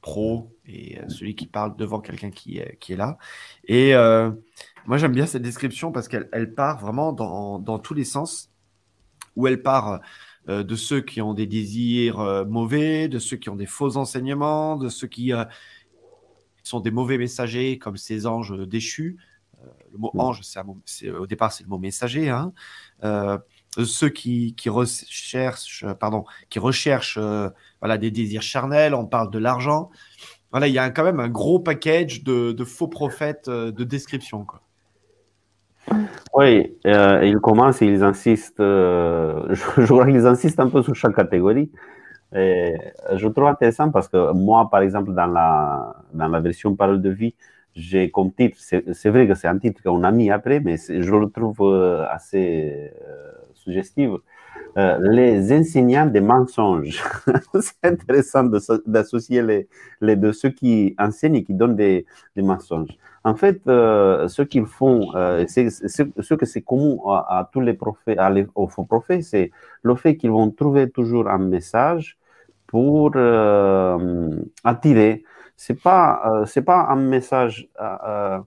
pro, 0.00 0.54
et 0.66 0.98
euh, 1.00 1.08
celui 1.08 1.34
qui 1.34 1.46
parle 1.46 1.76
devant 1.76 2.00
quelqu'un 2.00 2.30
qui 2.30 2.58
est, 2.58 2.96
là. 2.96 3.18
Et 3.64 3.94
euh, 3.94 4.30
moi, 4.86 4.98
j'aime 4.98 5.12
bien 5.12 5.26
cette 5.26 5.42
description 5.42 5.92
parce 5.92 6.08
qu'elle 6.08 6.28
elle 6.32 6.54
part 6.54 6.78
vraiment 6.78 7.12
dans, 7.12 7.78
tous 7.78 7.94
les 7.94 8.04
sens, 8.04 8.50
où 9.36 9.46
elle 9.46 9.62
part 9.62 10.00
euh, 10.48 10.62
de 10.62 10.76
ceux 10.76 11.00
qui 11.00 11.20
ont 11.20 11.34
des 11.34 11.46
désirs 11.46 12.44
mauvais, 12.46 13.08
de 13.08 13.18
ceux 13.18 13.36
qui 13.36 13.48
ont 13.48 13.56
des 13.56 13.66
faux 13.66 13.96
enseignements, 13.96 14.76
de 14.76 14.88
ceux 14.88 15.08
qui 15.08 15.32
sont 16.62 16.80
des 16.80 16.90
mauvais 16.90 17.18
messagers, 17.18 17.78
comme 17.78 17.96
ces 17.96 18.26
anges 18.26 18.56
déchus. 18.68 19.16
Euh, 19.64 19.68
le 19.92 19.98
mot 19.98 20.10
Mm. 20.14 20.20
ange, 20.20 20.40
c'est 20.42 20.60
c'est- 20.84 21.10
au 21.10 21.26
départ, 21.26 21.52
c'est 21.52 21.64
le 21.64 21.68
mot 21.70 21.78
messager. 21.78 22.30
Hein. 22.30 22.52
Euh, 23.04 23.38
ceux 23.84 24.08
qui, 24.08 24.54
qui 24.54 24.68
recherchent, 24.68 25.84
pardon, 25.98 26.24
qui 26.50 26.58
recherchent 26.60 27.18
euh, 27.20 27.48
voilà, 27.80 27.98
des 27.98 28.10
désirs 28.10 28.42
charnels, 28.42 28.94
on 28.94 29.06
parle 29.06 29.30
de 29.30 29.38
l'argent. 29.38 29.90
Voilà, 30.52 30.68
il 30.68 30.74
y 30.74 30.78
a 30.78 30.90
quand 30.90 31.02
même 31.04 31.18
un 31.20 31.28
gros 31.28 31.58
package 31.58 32.22
de, 32.22 32.52
de 32.52 32.64
faux 32.64 32.86
prophètes 32.88 33.48
euh, 33.48 33.72
de 33.72 33.82
description. 33.84 34.44
Quoi. 34.44 34.60
Oui, 36.34 36.76
euh, 36.86 37.24
ils 37.24 37.38
commencent 37.38 37.82
et 37.82 37.86
ils 37.86 38.02
insistent, 38.02 38.60
euh, 38.60 39.46
je, 39.50 39.82
je 39.84 39.92
crois 39.92 40.06
qu'ils 40.06 40.26
insistent 40.26 40.60
un 40.60 40.68
peu 40.68 40.82
sur 40.82 40.94
chaque 40.94 41.14
catégorie. 41.16 41.70
Et 42.36 42.74
je 43.14 43.28
trouve 43.28 43.46
intéressant 43.46 43.90
parce 43.90 44.08
que 44.08 44.32
moi, 44.32 44.68
par 44.68 44.80
exemple, 44.80 45.12
dans 45.14 45.26
la, 45.26 45.94
dans 46.12 46.26
la 46.28 46.40
version 46.40 46.74
parole 46.74 47.00
de 47.00 47.10
vie, 47.10 47.34
j'ai 47.74 48.10
comme 48.10 48.32
titre, 48.32 48.56
c'est 48.58 49.08
vrai 49.08 49.26
que 49.26 49.34
c'est 49.34 49.48
un 49.48 49.58
titre 49.58 49.82
qu'on 49.82 50.04
a 50.04 50.12
mis 50.12 50.30
après, 50.30 50.60
mais 50.60 50.76
je 50.76 51.14
le 51.14 51.28
trouve 51.28 51.60
euh, 51.62 52.06
assez 52.08 52.92
euh, 53.02 53.32
suggestif. 53.54 54.10
Euh, 54.76 54.98
les 55.00 55.52
enseignants 55.52 56.06
des 56.06 56.20
mensonges. 56.20 57.02
c'est 57.60 57.84
intéressant 57.84 58.44
d'associer 58.86 59.42
les, 59.42 59.68
les 60.00 60.16
deux, 60.16 60.32
ceux 60.32 60.50
qui 60.50 60.94
enseignent 60.98 61.36
et 61.36 61.44
qui 61.44 61.54
donnent 61.54 61.76
des, 61.76 62.06
des 62.36 62.42
mensonges. 62.42 62.96
En 63.24 63.34
fait, 63.34 63.60
ce 63.64 64.42
qu'ils 64.42 64.66
font, 64.66 65.12
c'est 65.48 65.70
ce 65.70 66.34
que 66.34 66.44
c'est 66.44 66.60
commun 66.60 66.96
à, 67.06 67.48
tous 67.50 67.60
les 67.60 67.72
prophètes, 67.72 68.18
aux 68.54 68.68
faux 68.68 68.84
prophètes, 68.84 69.24
c'est 69.24 69.50
le 69.82 69.94
fait 69.94 70.16
qu'ils 70.16 70.30
vont 70.30 70.50
trouver 70.50 70.90
toujours 70.90 71.28
un 71.28 71.38
message 71.38 72.18
pour 72.66 73.16
attirer 74.62 75.24
c'est 75.56 75.80
pas 75.80 76.22
euh, 76.26 76.44
c'est 76.46 76.62
pas 76.62 76.86
un 76.88 76.96
message 76.96 77.68
euh, 77.80 78.38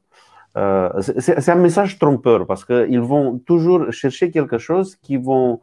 euh, 0.58 0.90
c'est 1.02 1.50
un 1.50 1.56
message 1.56 2.00
trompeur 2.00 2.46
parce 2.48 2.66
qu'ils 2.66 3.00
vont 3.00 3.38
toujours 3.40 3.92
chercher 3.92 4.32
quelque 4.32 4.58
chose 4.58 4.96
qui 4.96 5.18
vont 5.18 5.62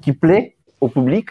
qui 0.00 0.12
plaît 0.12 0.56
au 0.80 0.88
public. 0.88 1.28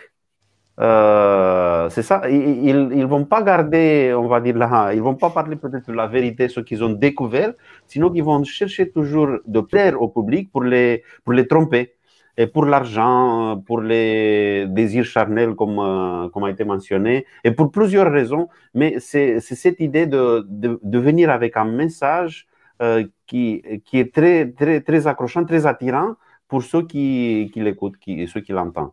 C'est 0.77 2.03
ça. 2.09 2.21
Ils 2.29 2.89
ils 2.93 3.05
vont 3.05 3.25
pas 3.25 3.41
garder 3.43 4.13
on 4.17 4.27
va 4.27 4.39
dire 4.39 4.57
là 4.57 4.93
ils 4.93 5.01
vont 5.01 5.15
pas 5.15 5.29
parler 5.29 5.57
peut-être 5.57 5.87
de 5.87 5.93
la 5.93 6.07
vérité 6.07 6.47
ce 6.47 6.61
qu'ils 6.61 6.83
ont 6.83 6.89
découvert 6.89 7.53
sinon 7.87 8.11
ils 8.13 8.23
vont 8.23 8.43
chercher 8.43 8.89
toujours 8.91 9.29
de 9.45 9.61
plaire 9.61 10.01
au 10.01 10.07
public 10.07 10.51
pour 10.51 10.63
les 10.63 11.03
pour 11.23 11.33
les 11.33 11.47
tromper 11.47 11.93
et 12.37 12.47
pour 12.47 12.65
l'argent, 12.65 13.61
pour 13.65 13.81
les 13.81 14.65
désirs 14.67 15.05
charnels, 15.05 15.55
comme, 15.55 15.79
euh, 15.79 16.29
comme 16.29 16.43
a 16.45 16.49
été 16.49 16.63
mentionné, 16.63 17.25
et 17.43 17.51
pour 17.51 17.71
plusieurs 17.71 18.11
raisons. 18.11 18.47
Mais 18.73 18.95
c'est 18.99 19.39
cette 19.39 19.79
idée 19.79 20.07
de, 20.07 20.45
de, 20.49 20.99
venir 20.99 21.29
avec 21.29 21.57
un 21.57 21.65
message 21.65 22.47
euh, 22.81 23.05
qui, 23.27 23.61
qui 23.85 23.99
est 23.99 24.13
très, 24.13 24.51
très, 24.51 24.81
très 24.81 25.07
accrochant, 25.07 25.45
très 25.45 25.65
attirant 25.65 26.15
pour 26.47 26.63
ceux 26.63 26.85
qui, 26.85 27.49
qui 27.53 27.61
l'écoutent 27.61 27.95
et 28.07 28.27
ceux 28.27 28.41
qui 28.41 28.51
l'entendent. 28.51 28.91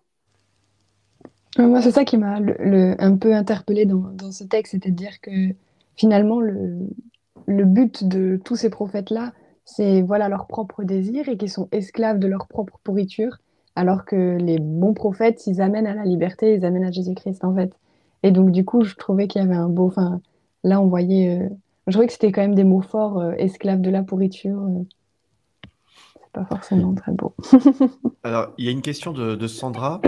Moi, 1.58 1.82
c'est 1.82 1.90
ça 1.90 2.04
qui 2.04 2.18
m'a 2.18 2.36
un 2.36 3.16
peu 3.16 3.34
interpellé 3.34 3.84
dans, 3.84 4.12
dans 4.12 4.30
ce 4.30 4.44
texte, 4.44 4.72
c'est 4.72 4.86
à 4.86 4.90
dire 4.90 5.20
que 5.20 5.30
finalement, 5.96 6.40
le, 6.40 6.88
le 7.46 7.64
but 7.64 8.06
de 8.06 8.38
tous 8.44 8.56
ces 8.56 8.70
prophètes-là, 8.70 9.32
c'est 9.68 10.02
voilà 10.02 10.28
leur 10.28 10.46
propre 10.46 10.82
désir 10.82 11.28
et 11.28 11.36
qui 11.36 11.48
sont 11.48 11.68
esclaves 11.72 12.18
de 12.18 12.26
leur 12.26 12.48
propre 12.48 12.80
pourriture, 12.82 13.38
alors 13.76 14.06
que 14.06 14.36
les 14.38 14.58
bons 14.58 14.94
prophètes, 14.94 15.46
ils 15.46 15.60
amènent 15.60 15.86
à 15.86 15.94
la 15.94 16.04
liberté, 16.04 16.54
ils 16.54 16.64
amènent 16.64 16.84
à 16.84 16.90
Jésus-Christ 16.90 17.44
en 17.44 17.54
fait. 17.54 17.72
Et 18.22 18.30
donc 18.30 18.50
du 18.50 18.64
coup, 18.64 18.82
je 18.82 18.96
trouvais 18.96 19.28
qu'il 19.28 19.42
y 19.42 19.44
avait 19.44 19.54
un 19.54 19.68
beau, 19.68 19.86
enfin 19.86 20.20
là 20.64 20.80
on 20.80 20.86
voyait, 20.86 21.38
euh, 21.38 21.48
je 21.86 21.92
trouvais 21.92 22.06
que 22.06 22.12
c'était 22.14 22.32
quand 22.32 22.40
même 22.40 22.54
des 22.54 22.64
mots 22.64 22.80
forts, 22.80 23.18
euh, 23.18 23.32
esclaves 23.36 23.82
de 23.82 23.90
la 23.90 24.02
pourriture. 24.02 24.58
Euh. 24.58 24.84
C'est 26.14 26.32
pas 26.32 26.46
forcément 26.46 26.94
très 26.94 27.12
beau. 27.12 27.34
Alors 28.22 28.52
il 28.56 28.64
y 28.64 28.68
a 28.68 28.72
une 28.72 28.82
question 28.82 29.12
de, 29.12 29.46
Sandra. 29.46 30.00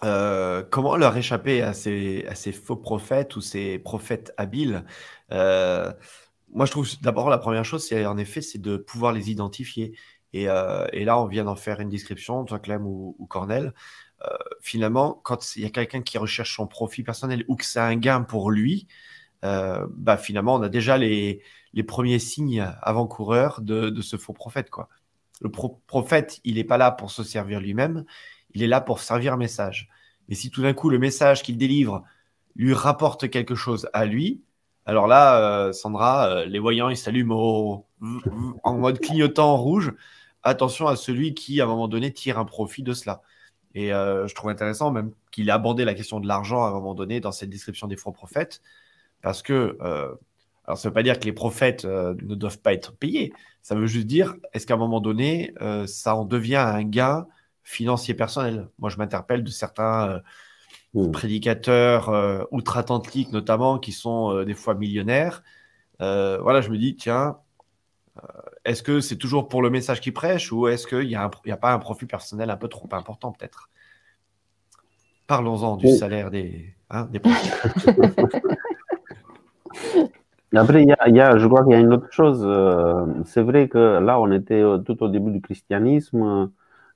comment 0.70 0.96
leur 0.96 1.16
échapper 1.16 1.62
à 1.62 1.72
ces, 1.72 2.26
à 2.28 2.34
ces 2.34 2.52
faux 2.52 2.76
prophètes 2.76 3.36
ou 3.36 3.40
ces 3.40 3.78
prophètes 3.78 4.34
habiles? 4.36 4.84
Moi, 6.52 6.66
je 6.66 6.70
trouve 6.70 6.88
d'abord 7.00 7.30
la 7.30 7.38
première 7.38 7.64
chose, 7.64 7.86
c'est 7.86 8.04
en 8.06 8.18
effet, 8.18 8.40
c'est 8.42 8.60
de 8.60 8.76
pouvoir 8.76 9.12
les 9.12 9.30
identifier. 9.30 9.96
Et, 10.32 10.48
euh, 10.48 10.86
et 10.92 11.04
là, 11.04 11.18
on 11.18 11.26
vient 11.26 11.44
d'en 11.44 11.56
faire 11.56 11.80
une 11.80 11.88
description, 11.88 12.44
toi 12.44 12.58
Clem 12.58 12.86
ou, 12.86 13.16
ou 13.18 13.26
Cornel. 13.26 13.74
Euh, 14.24 14.36
finalement, 14.60 15.20
quand 15.24 15.56
il 15.56 15.62
y 15.62 15.66
a 15.66 15.70
quelqu'un 15.70 16.02
qui 16.02 16.18
recherche 16.18 16.54
son 16.56 16.66
profit 16.66 17.02
personnel 17.02 17.44
ou 17.48 17.56
que 17.56 17.64
c'est 17.64 17.80
un 17.80 17.96
gain 17.96 18.22
pour 18.22 18.50
lui, 18.50 18.86
euh, 19.44 19.86
bah 19.90 20.16
finalement, 20.16 20.54
on 20.54 20.62
a 20.62 20.68
déjà 20.68 20.96
les, 20.98 21.42
les 21.72 21.82
premiers 21.82 22.18
signes 22.18 22.66
avant-coureurs 22.82 23.60
de, 23.60 23.90
de, 23.90 24.02
ce 24.02 24.16
faux 24.16 24.32
prophète. 24.32 24.70
Quoi. 24.70 24.88
Le 25.40 25.50
prophète, 25.50 26.40
il 26.44 26.54
n'est 26.54 26.64
pas 26.64 26.78
là 26.78 26.92
pour 26.92 27.10
se 27.10 27.24
servir 27.24 27.60
lui-même, 27.60 28.04
il 28.54 28.62
est 28.62 28.68
là 28.68 28.80
pour 28.80 29.00
servir 29.00 29.32
un 29.34 29.36
message. 29.36 29.88
Mais 30.28 30.34
si 30.34 30.50
tout 30.50 30.62
d'un 30.62 30.74
coup, 30.74 30.88
le 30.88 30.98
message 30.98 31.42
qu'il 31.42 31.58
délivre 31.58 32.04
lui 32.54 32.74
rapporte 32.74 33.28
quelque 33.28 33.54
chose 33.54 33.88
à 33.92 34.04
lui, 34.04 34.42
alors 34.84 35.06
là, 35.06 35.66
euh, 35.68 35.72
Sandra, 35.72 36.26
euh, 36.28 36.44
les 36.46 36.58
voyants, 36.58 36.88
ils 36.88 36.96
s'allument 36.96 37.86
en 38.64 38.78
mode 38.78 38.98
clignotant 38.98 39.52
en 39.52 39.56
rouge. 39.56 39.92
Attention 40.42 40.88
à 40.88 40.96
celui 40.96 41.34
qui, 41.34 41.60
à 41.60 41.64
un 41.64 41.66
moment 41.68 41.88
donné, 41.88 42.12
tire 42.12 42.38
un 42.38 42.44
profit 42.44 42.82
de 42.82 42.92
cela. 42.92 43.22
Et 43.74 43.92
euh, 43.92 44.26
je 44.26 44.34
trouve 44.34 44.50
intéressant 44.50 44.90
même 44.90 45.12
qu'il 45.30 45.48
ait 45.48 45.52
abordé 45.52 45.84
la 45.84 45.94
question 45.94 46.20
de 46.20 46.26
l'argent 46.26 46.64
à 46.64 46.68
un 46.68 46.72
moment 46.72 46.94
donné 46.94 47.20
dans 47.20 47.32
cette 47.32 47.48
description 47.50 47.86
des 47.86 47.96
faux 47.96 48.12
prophètes, 48.12 48.60
parce 49.22 49.40
que, 49.40 49.78
alors 50.66 50.78
ça 50.78 50.88
ne 50.88 50.90
veut 50.90 50.94
pas 50.94 51.02
dire 51.02 51.18
que 51.18 51.24
les 51.24 51.32
prophètes 51.32 51.84
ne 51.86 52.34
doivent 52.34 52.60
pas 52.60 52.74
être 52.74 52.92
payés, 52.92 53.32
ça 53.62 53.74
veut 53.74 53.86
juste 53.86 54.06
dire, 54.06 54.34
est-ce 54.52 54.66
qu'à 54.66 54.74
un 54.74 54.78
moment 54.78 55.00
donné, 55.00 55.54
ça 55.86 56.16
en 56.16 56.26
devient 56.26 56.56
un 56.56 56.82
gain 56.82 57.26
financier 57.62 58.12
personnel? 58.12 58.68
Moi, 58.78 58.90
je 58.90 58.98
m'interpelle 58.98 59.42
de 59.42 59.50
certains 59.50 60.20
Mmh. 60.94 61.10
prédicateurs 61.10 62.10
euh, 62.10 62.44
outre-Atlantique 62.50 63.32
notamment, 63.32 63.78
qui 63.78 63.92
sont 63.92 64.30
euh, 64.30 64.44
des 64.44 64.52
fois 64.52 64.74
millionnaires. 64.74 65.42
Euh, 66.02 66.38
voilà, 66.42 66.60
je 66.60 66.68
me 66.68 66.76
dis, 66.76 66.96
tiens, 66.96 67.38
est-ce 68.66 68.82
que 68.82 69.00
c'est 69.00 69.16
toujours 69.16 69.48
pour 69.48 69.62
le 69.62 69.70
message 69.70 70.02
qu'ils 70.02 70.12
prêchent 70.12 70.52
ou 70.52 70.68
est-ce 70.68 70.86
qu'il 70.86 71.08
n'y 71.08 71.14
a, 71.14 71.30
a, 71.48 71.56
pas 71.56 71.72
un 71.72 71.78
profit 71.78 72.04
personnel 72.04 72.50
un 72.50 72.58
peu 72.58 72.68
trop 72.68 72.86
important 72.92 73.32
peut-être? 73.32 73.70
Parlons-en 75.26 75.78
du 75.78 75.88
salaire 75.88 76.30
des, 76.30 76.74
hein, 76.90 77.08
des 77.10 77.22
Après, 80.54 80.82
il 80.82 80.88
y, 80.88 81.20
a, 81.20 81.38
je 81.38 81.46
crois 81.46 81.64
qu'il 81.64 81.72
y 81.72 81.76
a 81.76 81.78
une 81.78 81.94
autre 81.94 82.12
chose. 82.12 82.46
c'est 83.24 83.40
vrai 83.40 83.68
que 83.68 83.98
là, 83.98 84.20
on 84.20 84.30
était 84.30 84.62
tout 84.84 85.02
au 85.02 85.08
début 85.08 85.30
du 85.30 85.40
christianisme. 85.40 86.50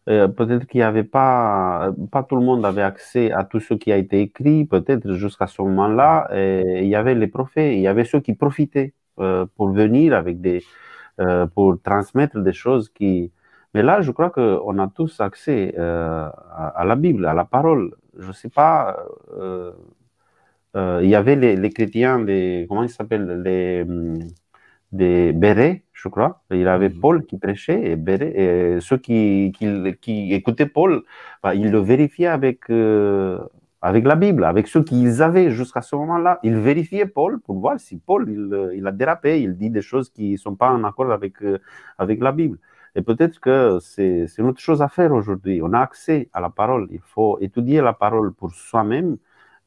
Euh, 0.09 0.29
peut-être 0.29 0.67
qu'il 0.67 0.79
n'y 0.81 0.85
avait 0.85 1.03
pas, 1.05 1.93
pas 2.13 2.23
tout 2.23 2.37
le 2.37 2.43
monde 2.43 2.65
avait 2.65 2.83
accès 2.83 3.33
à 3.33 3.43
tout 3.45 3.59
ce 3.59 3.75
qui 3.75 3.93
a 3.93 3.97
été 3.97 4.21
écrit, 4.21 4.65
peut-être 4.65 5.15
jusqu'à 5.15 5.49
ce 5.49 5.61
moment-là. 5.63 6.29
Il 6.33 6.87
y 6.87 6.95
avait 6.95 7.15
les 7.15 7.27
prophètes, 7.27 7.75
il 7.75 7.81
y 7.81 7.89
avait 7.89 8.05
ceux 8.05 8.21
qui 8.21 8.35
profitaient 8.35 8.95
euh, 9.19 9.47
pour 9.57 9.71
venir 9.71 10.15
avec 10.15 10.41
des, 10.41 10.63
euh, 11.21 11.47
pour 11.47 11.81
transmettre 11.83 12.39
des 12.41 12.53
choses 12.53 12.89
qui. 12.91 13.33
Mais 13.75 13.83
là, 13.83 14.01
je 14.01 14.13
crois 14.13 14.31
qu'on 14.31 14.79
a 14.79 14.89
tous 14.89 15.21
accès 15.21 15.77
à, 15.77 16.29
à, 16.77 16.85
la 16.85 16.97
Bible, 16.97 17.27
à 17.27 17.35
la 17.35 17.45
parole. 17.45 17.95
Je 18.19 18.29
ne 18.29 18.33
sais 18.33 18.49
pas. 18.49 18.97
il 20.77 21.09
y 21.09 21.15
avait 21.15 21.37
les, 21.37 21.57
les 21.57 21.71
chrétiens, 21.71 22.23
les, 22.23 22.67
comment 22.69 22.83
ils 22.83 22.89
s'appellent, 22.91 23.43
les 23.43 23.83
hum, 23.83 24.19
des 24.93 25.33
bérets, 25.33 25.85
je 25.93 26.09
crois. 26.09 26.43
Il 26.51 26.69
avait 26.69 26.89
mhm. 26.89 27.01
Paul 27.01 27.27
qui 27.27 27.39
prêchait 27.39 27.91
et, 27.91 27.97
Béret, 27.97 28.33
et 28.37 28.81
ceux 28.81 28.99
qui, 28.99 29.53
qui, 30.01 30.33
écoutaient 30.33 30.67
Paul, 30.67 31.03
bah, 31.43 31.55
ils 31.55 31.71
le 31.71 31.79
vérifiaient 31.79 32.27
avec, 32.27 32.71
euh, 32.71 33.39
avec 33.83 34.05
la 34.05 34.17
Bible, 34.17 34.45
avec 34.45 34.69
ceux 34.69 34.83
qu'ils 34.85 35.23
avaient 35.23 35.51
jusqu'à 35.51 35.83
ce 35.83 35.97
moment-là. 35.97 36.39
Ils 36.43 36.57
vérifiaient 36.57 37.07
Paul 37.07 37.41
pour 37.41 37.59
voir 37.59 37.81
si 37.81 37.99
Paul 37.99 38.27
il, 38.29 38.73
il, 38.79 38.87
a 38.87 38.93
dérapé, 38.93 39.43
il 39.43 39.57
dit 39.57 39.71
des 39.71 39.83
choses 39.83 40.11
qui 40.11 40.33
ne 40.33 40.37
sont 40.37 40.55
pas 40.57 40.71
en 40.71 40.85
accord 40.85 41.11
avec, 41.13 41.43
euh, 41.43 41.59
avec 41.99 42.21
la 42.21 42.33
Bible. 42.33 42.59
Et 42.97 43.03
peut-être 43.03 43.39
que 43.41 43.79
c'est 43.83 44.27
une 44.39 44.47
autre 44.47 44.61
chose 44.61 44.81
à 44.81 44.89
faire 44.89 45.13
aujourd'hui. 45.13 45.61
On 45.63 45.73
a 45.75 45.81
accès 45.81 46.31
à 46.33 46.41
la 46.41 46.49
parole. 46.49 46.89
Il 46.91 47.01
faut 47.01 47.39
étudier 47.41 47.83
la 47.83 47.93
parole 47.93 48.33
pour 48.33 48.53
soi-même. 48.55 49.19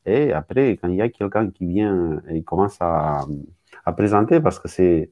Et 0.05 0.33
après, 0.33 0.71
quand 0.77 0.87
il 0.89 0.95
y 0.95 1.01
a 1.01 1.09
quelqu'un 1.09 1.51
qui 1.51 1.65
vient 1.67 2.21
et 2.27 2.41
commence 2.43 2.77
à, 2.81 3.25
à 3.89 3.93
présenter 3.93 4.39
parce 4.39 4.59
que 4.59 4.67
c'est. 4.67 5.09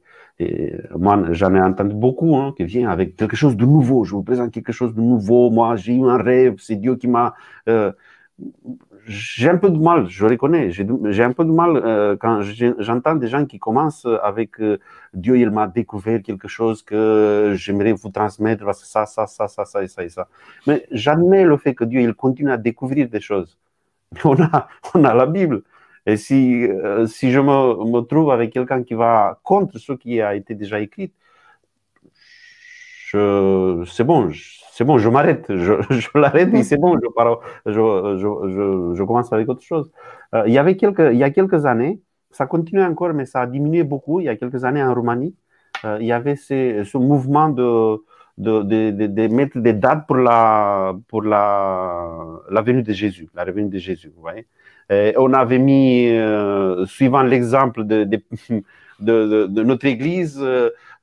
Moi, 0.96 1.13
j'en 1.31 1.53
ai 1.55 1.62
entendu 1.62 1.96
beaucoup 1.96 2.38
hein, 2.38 2.53
qui 2.55 2.63
vient 2.63 2.89
avec 2.89 3.15
quelque 3.15 3.36
chose 3.36 3.55
de 3.57 3.65
nouveau. 3.65 4.03
Je 4.03 4.12
vous 4.12 4.24
présente 4.24 4.51
quelque 4.51 4.72
chose 4.72 4.93
de 4.93 5.01
nouveau. 5.01 5.50
Moi, 5.50 5.75
j'ai 5.77 5.96
eu 5.96 6.05
un 6.07 6.17
rêve. 6.17 6.55
C'est 6.60 6.75
Dieu 6.75 6.96
qui 6.96 7.07
m'a. 7.07 7.34
Euh, 7.67 7.91
j'ai 9.07 9.50
un 9.50 9.57
peu 9.57 9.69
de 9.69 9.77
mal, 9.79 10.07
je 10.10 10.25
reconnais. 10.25 10.72
J'ai 10.72 11.24
un 11.24 11.31
peu 11.31 11.46
de 11.46 11.51
mal 11.51 11.77
euh, 11.77 12.15
quand 12.17 12.41
j'entends 12.79 13.15
des 13.15 13.27
gens 13.27 13.46
qui 13.46 13.57
commencent 13.57 14.07
avec 14.22 14.60
euh, 14.60 14.79
Dieu, 15.13 15.38
il 15.39 15.50
m'a 15.50 15.67
découvert 15.67 16.22
quelque 16.22 16.48
chose 16.48 16.84
que 16.84 17.53
j'aimerais 17.55 17.93
vous 17.93 18.10
transmettre 18.10 18.65
parce 18.65 18.81
que 18.81 18.88
ça, 18.88 19.05
ça, 19.05 19.25
ça, 19.25 19.48
ça, 19.48 19.65
ça 19.65 19.84
et 19.84 19.88
ça 19.88 20.03
et 20.03 20.10
ça. 20.10 20.27
Mais 20.67 20.86
j'admets 20.91 21.46
le 21.46 21.57
fait 21.57 21.74
que 21.74 21.86
Dieu, 21.86 22.01
il 22.01 22.13
continue 22.13 22.51
à 22.51 22.57
découvrir 22.57 23.10
des 23.10 23.22
choses. 23.22 23.57
on 24.24 24.39
a, 24.41 24.67
on 24.93 25.03
a 25.03 25.13
la 25.13 25.25
Bible. 25.25 25.63
Et 26.07 26.15
si, 26.15 26.63
euh, 26.63 27.05
si 27.05 27.31
je 27.31 27.39
me, 27.41 27.99
trouve 28.01 28.31
avec 28.31 28.53
quelqu'un 28.53 28.81
qui 28.81 28.93
va 28.93 29.39
contre 29.43 29.77
ce 29.77 29.91
qui 29.91 30.21
a 30.21 30.35
été 30.35 30.55
déjà 30.55 30.79
écrit, 30.79 31.11
c'est 33.11 34.03
bon, 34.03 34.31
c'est 34.71 34.83
bon, 34.85 34.97
je 34.97 35.09
m'arrête, 35.09 35.45
je, 35.49 35.73
l'arrête 36.17 36.53
et 36.53 36.63
c'est 36.63 36.77
bon, 36.77 36.97
je, 37.65 39.03
commence 39.03 39.33
avec 39.33 39.49
autre 39.49 39.63
chose. 39.63 39.91
Euh, 40.33 40.43
il, 40.47 40.53
y 40.53 40.57
avait 40.57 40.77
quelques, 40.77 41.09
il 41.11 41.17
y 41.17 41.23
a 41.23 41.29
quelques 41.29 41.65
années, 41.65 41.99
ça 42.31 42.45
continue 42.45 42.83
encore, 42.83 43.13
mais 43.13 43.25
ça 43.25 43.41
a 43.41 43.47
diminué 43.47 43.83
beaucoup. 43.83 44.21
Il 44.21 44.25
y 44.25 44.29
a 44.29 44.37
quelques 44.37 44.63
années 44.63 44.83
en 44.83 44.93
Roumanie, 44.93 45.35
euh, 45.83 45.97
il 45.99 46.07
y 46.07 46.13
avait 46.13 46.37
ce, 46.37 46.83
ce 46.85 46.97
mouvement 46.97 47.49
de, 47.49 47.97
de, 48.37 48.61
de, 48.61 49.07
de, 49.07 49.27
mettre 49.27 49.57
des 49.59 49.73
dates 49.73 50.07
pour 50.07 50.17
la, 50.17 50.95
pour 51.09 51.21
la, 51.23 52.23
la 52.49 52.61
venue 52.61 52.83
de 52.83 52.93
Jésus, 52.93 53.27
la 53.33 53.43
revenue 53.43 53.69
de 53.69 53.77
Jésus, 53.77 54.11
vous 54.15 54.21
voyez. 54.21 54.47
Euh, 54.91 55.13
on 55.17 55.34
avait 55.34 55.60
mis, 55.60 56.08
euh, 56.10 56.86
suivant 56.86 57.24
l'exemple 57.24 57.84
de, 57.84 58.03
de, 59.00 59.63
notre 59.63 59.86
église 59.86 60.44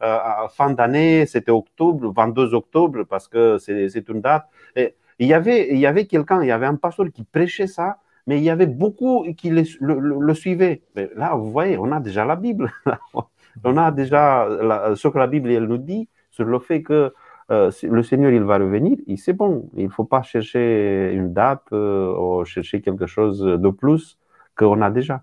à 0.00 0.48
fin 0.50 0.70
d'année, 0.70 1.26
c'était 1.26 1.50
octobre, 1.50 2.12
22 2.14 2.54
octobre, 2.54 3.04
parce 3.04 3.28
que 3.28 3.58
c'est 3.58 4.08
une 4.08 4.20
date. 4.20 4.46
Et 4.76 4.94
il 5.18 5.28
y 5.28 5.34
avait, 5.34 5.68
il 5.70 5.78
y 5.78 5.86
avait 5.86 6.06
quelqu'un, 6.06 6.42
il 6.42 6.48
y 6.48 6.52
avait 6.52 6.66
un 6.66 6.74
pasteur 6.76 7.06
qui 7.12 7.24
prêchait 7.24 7.66
ça, 7.66 7.98
mais 8.26 8.38
il 8.38 8.44
y 8.44 8.50
avait 8.50 8.66
beaucoup 8.66 9.26
qui 9.36 9.50
le, 9.50 9.64
le, 9.80 10.34
suivaient. 10.34 10.82
Mais 10.96 11.10
là, 11.14 11.34
vous 11.34 11.50
voyez, 11.50 11.78
on 11.78 11.90
a 11.92 12.00
déjà 12.00 12.24
la 12.24 12.36
Bible. 12.36 12.72
on 13.64 13.76
a 13.76 13.90
déjà 13.90 14.48
ce 14.94 15.08
que 15.08 15.18
la 15.18 15.26
Bible 15.26 15.50
elle 15.50 15.64
nous 15.64 15.78
dit 15.78 16.08
sur 16.30 16.44
le 16.44 16.58
fait 16.58 16.82
que 16.82 17.14
euh, 17.50 17.70
le 17.82 18.02
Seigneur, 18.02 18.32
il 18.32 18.42
va 18.42 18.58
revenir, 18.58 18.96
et 19.06 19.16
c'est 19.16 19.32
bon. 19.32 19.70
Il 19.76 19.84
ne 19.84 19.90
faut 19.90 20.04
pas 20.04 20.22
chercher 20.22 21.12
une 21.12 21.32
date 21.32 21.64
euh, 21.72 22.14
ou 22.16 22.44
chercher 22.44 22.80
quelque 22.80 23.06
chose 23.06 23.40
de 23.40 23.70
plus 23.70 24.18
qu'on 24.56 24.80
a 24.82 24.90
déjà. 24.90 25.22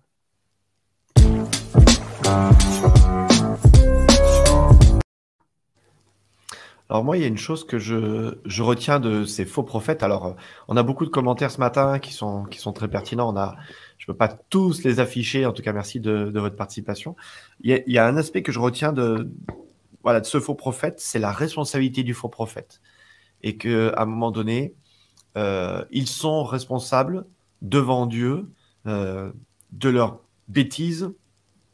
Alors 6.92 7.06
moi, 7.06 7.16
il 7.16 7.22
y 7.22 7.24
a 7.24 7.28
une 7.28 7.38
chose 7.38 7.64
que 7.66 7.80
je, 7.80 8.36
je 8.44 8.64
retiens 8.64 9.00
de 9.00 9.24
ces 9.24 9.46
faux 9.46 9.64
prophètes. 9.64 10.04
Alors, 10.04 10.36
on 10.68 10.76
a 10.76 10.84
beaucoup 10.84 11.06
de 11.06 11.10
commentaires 11.10 11.50
ce 11.50 11.62
matin 11.62 12.00
qui 12.00 12.12
sont, 12.12 12.44
qui 12.44 12.60
sont 12.60 12.74
très 12.74 12.90
pertinents. 12.90 13.32
On 13.34 13.38
a, 13.38 13.56
je 13.98 14.04
ne 14.04 14.14
peux 14.14 14.18
pas 14.18 14.28
tous 14.28 14.84
les 14.84 15.00
afficher. 15.00 15.46
En 15.46 15.54
tout 15.54 15.64
cas, 15.64 15.72
merci 15.72 16.02
de, 16.02 16.26
de 16.26 16.40
votre 16.42 16.58
participation. 16.58 17.16
Il 17.62 17.82
y, 17.88 17.98
a, 17.98 18.06
un 18.06 18.18
aspect 18.18 18.44
que 18.44 18.52
je 18.52 18.60
retiens 18.60 18.92
de, 18.92 19.32
voilà, 20.04 20.20
de 20.20 20.26
ce 20.26 20.40
faux 20.40 20.56
prophète, 20.56 21.00
c'est 21.00 21.20
la 21.20 21.32
responsabilité 21.32 22.04
du 22.04 22.14
faux 22.14 22.30
prophète. 22.30 22.82
Et 23.44 23.58
qu'à 23.58 23.94
un 23.98 24.06
moment 24.06 24.32
donné, 24.32 24.76
euh, 25.38 25.84
ils 25.92 26.08
sont 26.08 26.44
responsables 26.44 27.26
devant 27.62 28.06
Dieu 28.06 28.50
euh, 28.88 29.32
de 29.72 29.90
leurs 29.90 30.20
bêtises. 30.48 31.10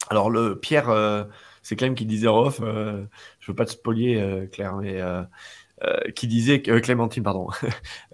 Alors, 0.09 0.29
le 0.29 0.59
Pierre, 0.59 0.89
euh, 0.89 1.23
c'est 1.61 1.75
Clem 1.75 1.95
qui 1.95 2.05
disait 2.05 2.27
off, 2.27 2.61
je 2.61 3.07
veux 3.47 3.55
pas 3.55 3.65
te 3.65 3.71
spolier, 3.71 4.47
Claire, 4.51 4.75
mais 4.75 5.01
qui 6.15 6.27
disait 6.27 6.61
que 6.61 6.79
Clémentine, 6.79 7.23
pardon. 7.23 7.47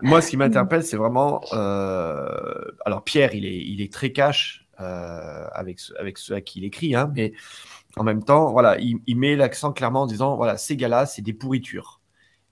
Moi, 0.00 0.22
ce 0.22 0.30
qui 0.30 0.36
m'interpelle, 0.36 0.82
c'est 0.82 0.96
vraiment. 0.96 1.40
alors, 1.50 3.04
Pierre, 3.04 3.34
il 3.34 3.44
est, 3.44 3.58
il 3.58 3.82
est 3.82 3.92
très 3.92 4.12
cash 4.12 4.59
euh, 4.80 5.46
avec, 5.52 5.78
ceux 6.18 6.34
à 6.34 6.40
qui 6.40 6.60
il 6.60 6.64
écrit, 6.64 6.94
hein, 6.94 7.10
mais 7.14 7.32
en 7.96 8.04
même 8.04 8.24
temps, 8.24 8.52
voilà, 8.52 8.78
il, 8.78 9.16
met 9.16 9.36
l'accent 9.36 9.72
clairement 9.72 10.02
en 10.02 10.06
disant 10.06 10.36
voilà, 10.36 10.56
ces 10.56 10.76
gars-là, 10.76 11.06
c'est 11.06 11.22
des 11.22 11.32
pourritures. 11.32 12.00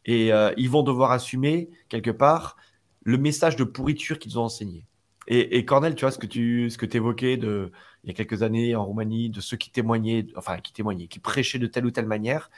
Et 0.04 0.32
euh, 0.32 0.52
ils 0.56 0.70
vont 0.70 0.82
devoir 0.82 1.12
assumer, 1.12 1.70
quelque 1.88 2.10
part, 2.10 2.56
le 3.02 3.18
message 3.18 3.56
de 3.56 3.64
pourriture 3.64 4.18
qu'ils 4.18 4.38
ont 4.38 4.44
enseigné. 4.44 4.86
Et, 5.30 5.66
Cornel, 5.66 5.94
tu 5.94 6.06
vois, 6.06 6.10
ce 6.10 6.18
que 6.18 6.26
tu 6.26 6.70
ce 6.70 6.78
que 6.78 6.86
évoquais 6.96 7.36
de, 7.36 7.70
il 8.02 8.08
y 8.08 8.10
a 8.10 8.14
quelques 8.14 8.42
années 8.42 8.74
en 8.74 8.86
Roumanie, 8.86 9.28
de 9.28 9.42
ceux 9.42 9.58
qui 9.58 9.70
témoignaient, 9.70 10.26
enfin, 10.36 10.56
qui 10.58 10.72
témoignaient, 10.72 11.06
qui 11.06 11.18
prêchaient 11.18 11.58
de 11.58 11.66
telle 11.66 11.84
ou 11.84 11.90
telle 11.90 12.06
manière, 12.06 12.50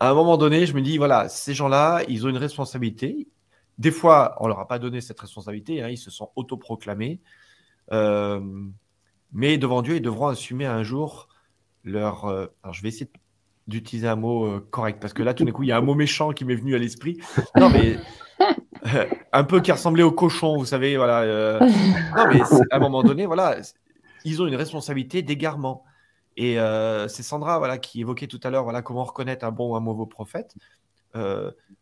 à 0.00 0.10
un 0.10 0.14
moment 0.14 0.36
donné, 0.36 0.66
je 0.66 0.74
me 0.74 0.80
dis 0.82 0.98
voilà, 0.98 1.28
ces 1.28 1.54
gens-là, 1.54 2.02
ils 2.08 2.26
ont 2.26 2.30
une 2.30 2.36
responsabilité. 2.36 3.28
Des 3.78 3.92
fois, 3.92 4.36
on 4.40 4.48
leur 4.48 4.58
a 4.60 4.66
pas 4.66 4.78
donné 4.78 5.00
cette 5.00 5.20
responsabilité, 5.20 5.82
hein, 5.82 5.90
ils 5.90 5.98
se 5.98 6.10
sont 6.10 6.30
autoproclamés. 6.36 7.20
Euh, 7.92 8.40
mais 9.32 9.58
devant 9.58 9.82
Dieu, 9.82 9.96
ils 9.96 10.02
devront 10.02 10.28
assumer 10.28 10.66
un 10.66 10.82
jour 10.82 11.28
leur. 11.84 12.26
Euh, 12.26 12.46
alors, 12.62 12.74
je 12.74 12.82
vais 12.82 12.88
essayer 12.88 13.10
d'utiliser 13.66 14.08
un 14.08 14.16
mot 14.16 14.46
euh, 14.46 14.66
correct 14.70 14.98
parce 15.00 15.12
que 15.12 15.22
là, 15.22 15.34
tout 15.34 15.44
d'un 15.44 15.52
coup, 15.52 15.62
il 15.62 15.68
y 15.68 15.72
a 15.72 15.78
un 15.78 15.82
mot 15.82 15.94
méchant 15.94 16.32
qui 16.32 16.44
m'est 16.44 16.54
venu 16.54 16.74
à 16.74 16.78
l'esprit. 16.78 17.18
Non, 17.56 17.70
mais 17.70 17.96
un 19.32 19.44
peu 19.44 19.60
qui 19.60 19.72
ressemblait 19.72 20.02
au 20.02 20.12
cochon, 20.12 20.56
vous 20.56 20.66
savez, 20.66 20.96
voilà. 20.96 21.60
non, 21.60 22.24
mais 22.32 22.40
à 22.70 22.76
un 22.76 22.78
moment 22.80 23.02
donné, 23.02 23.26
voilà, 23.26 23.58
ils 24.24 24.42
ont 24.42 24.46
une 24.46 24.56
responsabilité 24.56 25.22
d'égarement. 25.22 25.84
Et 26.36 26.56
c'est 27.08 27.22
Sandra, 27.22 27.58
voilà, 27.58 27.78
qui 27.78 28.00
évoquait 28.00 28.26
tout 28.26 28.40
à 28.42 28.50
l'heure, 28.50 28.64
voilà, 28.64 28.82
comment 28.82 29.04
reconnaître 29.04 29.44
un 29.44 29.52
bon 29.52 29.72
ou 29.72 29.76
un 29.76 29.80
mauvais 29.80 30.08
prophète. 30.08 30.54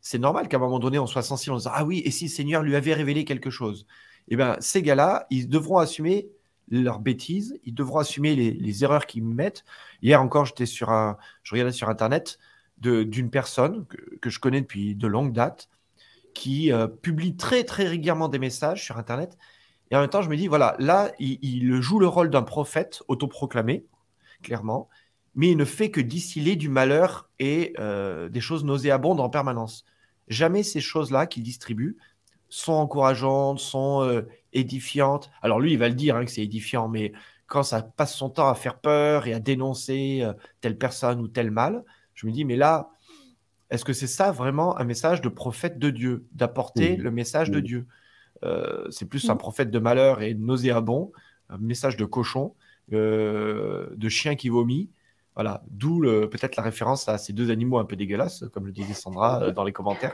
c'est 0.01 0.19
normal 0.19 0.49
qu'à 0.49 0.59
un 0.59 0.61
moment 0.61 0.79
donné, 0.79 0.99
on 0.99 1.07
soit 1.07 1.23
sensible 1.23 1.55
en 1.55 1.59
disant 1.59 1.73
ah 1.73 1.85
oui, 1.85 2.03
et 2.05 2.11
si 2.11 2.25
le 2.25 2.31
Seigneur 2.31 2.63
lui 2.63 2.77
avait 2.77 2.95
révélé 2.95 3.25
quelque 3.25 3.49
chose? 3.49 3.87
Eh 4.29 4.37
bien, 4.37 4.57
ces 4.61 4.83
gars-là, 4.83 5.27
ils 5.31 5.49
devront 5.49 5.79
assumer 5.79 6.31
leurs 6.71 7.01
bêtises, 7.01 7.59
ils 7.65 7.75
devront 7.75 7.99
assumer 7.99 8.37
les, 8.37 8.85
erreurs 8.85 9.07
qu'ils 9.07 9.25
mettent. 9.25 9.65
Hier 10.03 10.21
encore, 10.23 10.47
j'étais 10.47 10.67
sur 10.67 10.91
un, 10.91 11.19
je 11.43 11.55
regardais 11.55 11.73
sur 11.73 11.89
Internet 11.89 12.39
d'une 12.79 13.31
personne 13.31 13.87
que, 14.21 14.31
je 14.31 14.39
connais 14.39 14.61
depuis 14.61 14.95
de 14.95 15.07
longues 15.07 15.33
dates 15.33 15.69
qui 16.33 16.73
euh, 16.73 16.87
publie 16.87 17.37
très, 17.37 17.65
très 17.65 17.87
régulièrement 17.87 18.29
des 18.29 18.39
messages 18.39 18.85
sur 18.85 18.97
Internet. 18.97 19.37
Et 19.91 19.97
en 19.97 20.01
même 20.01 20.09
temps, 20.09 20.23
je 20.23 20.31
me 20.31 20.37
dis, 20.37 20.47
voilà, 20.47 20.77
là, 20.79 21.11
il, 21.19 21.83
joue 21.83 21.99
le 21.99 22.07
rôle 22.07 22.31
d'un 22.31 22.43
prophète 22.43 23.03
autoproclamé, 23.09 23.85
clairement, 24.43 24.89
mais 25.35 25.51
il 25.51 25.57
ne 25.57 25.65
fait 25.65 25.91
que 25.91 26.01
distiller 26.01 26.55
du 26.55 26.69
malheur 26.69 27.29
et 27.41 27.75
euh, 27.81 28.29
des 28.29 28.41
choses 28.41 28.65
nauséabondes 28.65 29.21
en 29.21 29.29
permanence. 29.29 29.85
Jamais 30.29 30.63
ces 30.63 30.81
choses-là 30.81 31.27
qu'il 31.27 31.43
distribue 31.43 31.97
sont 32.51 32.73
encourageantes, 32.73 33.61
sont 33.61 34.03
euh, 34.03 34.29
édifiantes. 34.53 35.31
Alors 35.41 35.61
lui, 35.61 35.73
il 35.73 35.79
va 35.79 35.89
le 35.89 35.95
dire 35.95 36.17
hein, 36.17 36.25
que 36.25 36.31
c'est 36.31 36.43
édifiant, 36.43 36.89
mais 36.89 37.13
quand 37.47 37.63
ça 37.63 37.83
passe 37.83 38.15
son 38.15 38.29
temps 38.29 38.49
à 38.49 38.55
faire 38.55 38.79
peur 38.79 39.27
et 39.27 39.33
à 39.33 39.41
dénoncer 39.41 40.21
euh, 40.23 40.35
telle 40.61 40.77
personne 40.77 41.21
ou 41.21 41.29
tel 41.29 41.51
mal, 41.51 41.85
je 42.15 42.27
me 42.27 42.33
dis, 42.33 42.45
mais 42.45 42.57
là, 42.57 42.91
est-ce 43.71 43.85
que 43.85 43.93
c'est 43.93 44.09
ça 44.09 44.33
vraiment 44.33 44.77
un 44.79 44.85
message 44.85 45.21
de 45.21 45.29
prophète 45.29 45.79
de 45.79 45.91
Dieu, 45.91 46.27
d'apporter 46.33 46.97
le 46.97 47.11
message 47.11 47.51
de 47.51 47.61
Dieu? 47.61 47.87
Euh, 48.43 48.91
C'est 48.91 49.07
plus 49.07 49.31
un 49.31 49.37
prophète 49.37 49.71
de 49.71 49.79
malheur 49.79 50.21
et 50.21 50.35
nauséabond, 50.35 51.13
un 51.49 51.59
message 51.59 51.97
de 51.97 52.05
cochon, 52.05 52.55
de 52.91 54.09
chien 54.09 54.35
qui 54.35 54.49
vomit. 54.49 54.91
Voilà, 55.41 55.63
d'où 55.71 56.03
peut-être 56.03 56.57
la 56.57 56.63
référence 56.63 57.09
à 57.09 57.17
ces 57.17 57.33
deux 57.33 57.51
animaux 57.51 57.79
un 57.79 57.87
peu 57.87 57.97
dégueulasses, 57.97 58.45
comme 58.53 58.67
le 58.67 58.73
disait 58.73 58.93
Sandra 58.93 59.43
euh, 59.43 59.53
dans 59.53 59.65
les 59.65 59.73
commentaires. 59.73 60.13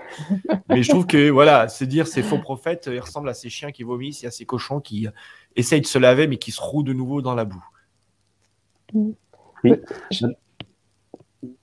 Mais 0.69 0.85
je 0.85 0.89
trouve 0.89 1.05
que 1.05 1.31
voilà, 1.31 1.67
se 1.67 1.83
dire 1.83 2.07
ces 2.07 2.23
faux 2.23 2.39
prophètes, 2.39 2.89
ils 2.93 3.01
ressemblent 3.01 3.29
à 3.29 3.35
ces 3.35 3.49
chiens 3.49 3.73
qui 3.73 3.83
vomissent 3.83 4.23
et 4.23 4.29
à 4.29 4.31
ces 4.31 4.45
cochons 4.45 4.79
qui 4.79 5.09
essayent 5.57 5.81
de 5.81 5.87
se 5.87 5.99
laver 5.99 6.29
mais 6.29 6.37
qui 6.37 6.53
se 6.53 6.61
rouent 6.61 6.85
de 6.85 6.93
nouveau 6.93 7.23
dans 7.23 7.35
la 7.35 7.45
boue. 7.45 7.65
Oui. 8.95 9.11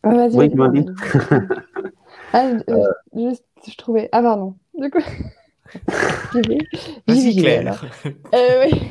vas-y. 0.03 0.35
Oui, 0.35 0.49
vas-y. 0.53 0.85
ah, 2.33 2.47
euh, 2.47 2.59
euh. 2.67 3.29
juste, 3.29 3.45
je 3.65 3.77
trouvais. 3.77 4.09
Ah, 4.11 4.21
pardon. 4.21 4.57
Du 4.77 4.89
coup. 4.89 4.99
Vas-y, 7.07 7.37
Claire. 7.37 7.85
oui. 8.03 8.81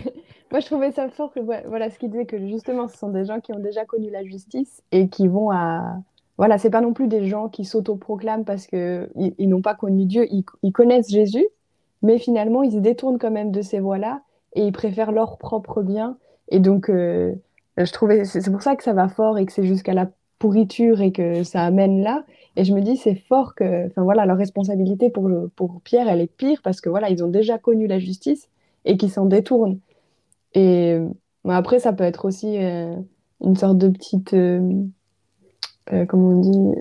Moi, 0.53 0.61
je 0.61 0.67
trouvais 0.67 0.93
ça 0.93 1.09
fort 1.09 1.33
que 1.33 1.41
voilà 1.41 1.89
ce 1.89 1.99
qu'il 1.99 2.11
disait 2.11 2.27
que 2.27 2.39
justement, 2.39 2.87
ce 2.87 2.99
sont 2.99 3.09
des 3.09 3.25
gens 3.25 3.41
qui 3.41 3.55
ont 3.55 3.59
déjà 3.59 3.87
connu 3.87 4.11
la 4.11 4.23
justice 4.23 4.83
et 4.93 5.09
qui 5.09 5.27
vont 5.27 5.51
à 5.51 5.97
voilà, 6.37 6.59
c'est 6.59 6.69
pas 6.69 6.83
non 6.83 6.93
plus 6.93 7.09
des 7.09 7.27
gens 7.27 7.49
qui 7.49 7.65
s'autoproclament 7.65 8.45
parce 8.45 8.67
que 8.67 9.09
ils, 9.17 9.49
n'ont 9.49 9.63
pas 9.63 9.75
connu 9.75 10.05
Dieu, 10.05 10.27
ils, 10.31 10.73
connaissent 10.73 11.09
Jésus, 11.09 11.47
mais 12.03 12.19
finalement, 12.19 12.63
ils 12.63 12.73
se 12.73 12.77
détournent 12.77 13.19
quand 13.19 13.31
même 13.31 13.51
de 13.51 13.63
ces 13.63 13.81
voies-là 13.81 14.21
et 14.55 14.67
ils 14.67 14.73
préfèrent 14.73 15.13
leur 15.13 15.39
propre 15.39 15.81
bien. 15.81 16.19
Et 16.51 16.59
donc, 16.59 16.91
euh, 16.91 17.33
je 17.79 17.91
trouvais 17.91 18.27
c'est 18.27 18.51
pour 18.51 18.61
ça 18.61 18.77
que 18.77 18.85
ça 18.85 18.93
va 18.93 19.09
fort 19.09 19.39
et 19.39 19.47
que 19.47 19.53
c'est 19.53 19.65
jusqu'à 19.65 19.95
la 19.95 20.11
pourriture 20.39 21.01
et 21.01 21.13
que 21.13 21.45
ça 21.45 21.63
amène 21.63 22.03
là. 22.03 22.25
Et 22.57 22.65
je 22.65 22.75
me 22.75 22.83
dis, 22.83 22.99
c'est 22.99 23.15
fort 23.15 23.55
que, 23.55 23.87
enfin 23.87 24.03
voilà, 24.03 24.27
leur 24.27 24.37
responsabilité 24.37 25.09
pour, 25.09 25.31
pour 25.57 25.81
Pierre, 25.81 26.09
elle 26.09 26.21
est 26.21 26.27
pire 26.27 26.61
parce 26.63 26.83
que 26.83 26.91
voilà, 26.91 27.09
ils 27.09 27.25
ont 27.25 27.29
déjà 27.29 27.57
connu 27.57 27.87
la 27.87 27.99
justice 27.99 28.51
et 28.85 28.99
qu'ils 28.99 29.11
s'en 29.11 29.25
détournent. 29.25 29.79
Et 30.55 30.99
après, 31.49 31.79
ça 31.79 31.93
peut 31.93 32.05
être 32.05 32.25
aussi 32.25 32.63
euh, 32.63 32.95
une 33.41 33.57
sorte 33.57 33.79
de 33.79 33.89
petite, 33.89 34.35
euh, 34.35 34.85
euh, 35.93 36.07
comment 36.07 36.29
on 36.29 36.41
dit, 36.41 36.75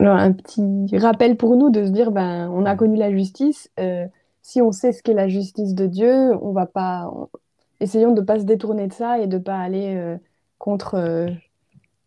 un 0.00 0.32
petit 0.32 0.96
rappel 0.96 1.36
pour 1.36 1.56
nous 1.56 1.70
de 1.70 1.84
se 1.84 1.90
dire, 1.90 2.10
ben, 2.10 2.50
on 2.50 2.64
a 2.64 2.74
connu 2.74 2.96
la 2.96 3.10
justice. 3.10 3.70
si 4.42 4.62
on 4.62 4.72
sait 4.72 4.92
ce 4.92 5.02
qu'est 5.02 5.14
la 5.14 5.28
justice 5.28 5.74
de 5.74 5.86
Dieu, 5.86 6.32
on 6.42 6.52
va 6.52 6.66
pas, 6.66 7.12
essayons 7.80 8.12
de 8.12 8.20
ne 8.20 8.26
pas 8.26 8.38
se 8.38 8.44
détourner 8.44 8.88
de 8.88 8.92
ça 8.92 9.18
et 9.18 9.26
de 9.26 9.36
ne 9.36 9.42
pas 9.42 9.58
aller 9.58 10.16
contre, 10.58 11.28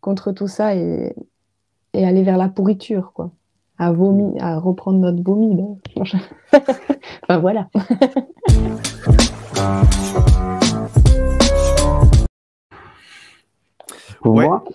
contre 0.00 0.32
tout 0.32 0.48
ça 0.48 0.74
et, 0.74 1.14
et 1.92 2.04
aller 2.04 2.24
vers 2.24 2.36
la 2.36 2.48
pourriture, 2.48 3.12
quoi 3.14 3.30
à 3.78 3.92
vomir, 3.92 4.42
à 4.42 4.58
reprendre 4.58 4.98
notre 4.98 5.22
vomi. 5.22 5.56
enfin 7.22 7.38
voilà. 7.38 7.68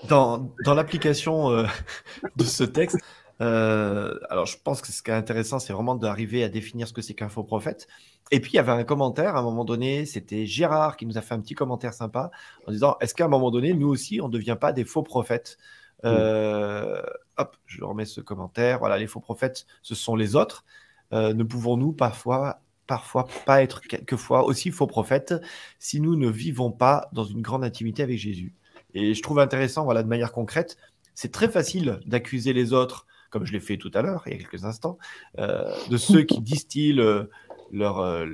dans, 0.09 0.51
dans 0.65 0.73
l'application 0.73 1.51
euh, 1.51 1.65
de 2.35 2.43
ce 2.43 2.63
texte, 2.63 2.97
euh, 3.41 4.13
alors 4.29 4.45
je 4.45 4.57
pense 4.61 4.81
que 4.81 4.91
ce 4.91 5.01
qui 5.01 5.11
est 5.11 5.13
intéressant, 5.13 5.59
c'est 5.59 5.71
vraiment 5.71 5.95
d'arriver 5.95 6.43
à 6.43 6.49
définir 6.49 6.87
ce 6.87 6.93
que 6.93 7.01
c'est 7.01 7.13
qu'un 7.13 7.29
faux 7.29 7.43
prophète. 7.43 7.87
Et 8.31 8.41
puis 8.41 8.51
il 8.53 8.55
y 8.57 8.59
avait 8.59 8.71
un 8.71 8.83
commentaire 8.83 9.35
à 9.35 9.39
un 9.39 9.43
moment 9.43 9.63
donné, 9.63 10.05
c'était 10.05 10.45
Gérard 10.45 10.97
qui 10.97 11.05
nous 11.05 11.17
a 11.17 11.21
fait 11.21 11.33
un 11.33 11.39
petit 11.39 11.55
commentaire 11.55 11.93
sympa 11.93 12.31
en 12.67 12.71
disant 12.71 12.97
est-ce 12.99 13.15
qu'à 13.15 13.25
un 13.25 13.29
moment 13.29 13.51
donné, 13.51 13.73
nous 13.73 13.87
aussi, 13.87 14.19
on 14.21 14.27
ne 14.27 14.33
devient 14.33 14.57
pas 14.59 14.73
des 14.73 14.83
faux 14.83 15.03
prophètes? 15.03 15.57
Euh, 16.05 17.01
Hop, 17.37 17.55
je 17.65 17.83
remets 17.83 18.05
ce 18.05 18.21
commentaire. 18.21 18.79
Voilà, 18.79 18.97
les 18.97 19.07
faux 19.07 19.21
prophètes, 19.21 19.65
ce 19.81 19.95
sont 19.95 20.15
les 20.15 20.35
autres. 20.35 20.65
ne 21.11 21.43
pouvons-nous 21.43 21.93
parfois 21.93 22.61
parfois 22.89 23.27
pas 23.45 23.61
être 23.61 23.81
quelquefois 23.81 24.43
aussi 24.43 24.71
faux 24.71 24.87
prophètes 24.87 25.35
si 25.77 26.01
nous 26.01 26.15
ne 26.15 26.27
vivons 26.27 26.71
pas 26.71 27.07
dans 27.13 27.23
une 27.23 27.41
grande 27.41 27.63
intimité 27.63 28.01
avec 28.01 28.17
Jésus. 28.17 28.55
Et 28.95 29.13
je 29.13 29.21
trouve 29.21 29.37
intéressant, 29.37 29.83
voilà, 29.83 30.01
de 30.01 30.07
manière 30.07 30.31
concrète, 30.31 30.75
c'est 31.13 31.31
très 31.31 31.49
facile 31.49 31.99
d'accuser 32.07 32.51
les 32.51 32.73
autres, 32.73 33.05
comme 33.29 33.45
je 33.45 33.53
l'ai 33.53 33.59
fait 33.59 33.77
tout 33.77 33.91
à 33.93 34.01
l'heure, 34.01 34.23
il 34.25 34.31
y 34.31 34.35
a 34.35 34.39
quelques 34.39 34.65
instants, 34.65 34.97
euh, 35.37 35.71
de 35.91 35.97
ceux 35.97 36.23
qui 36.23 36.41
distillent 36.41 36.99
euh, 36.99 37.29
leur, 37.71 37.99
euh, 37.99 38.25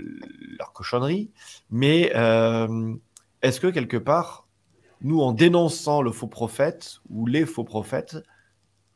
leur 0.58 0.72
cochonnerie. 0.72 1.32
Mais 1.70 2.14
est-ce 3.42 3.60
que 3.60 3.68
quelque 3.68 3.98
part, 3.98 4.48
nous, 5.02 5.20
en 5.20 5.34
dénonçant 5.34 6.02
le 6.02 6.12
faux 6.12 6.28
prophète 6.28 7.00
ou 7.10 7.26
les 7.26 7.46
faux 7.46 7.66
prophètes, 7.66 8.16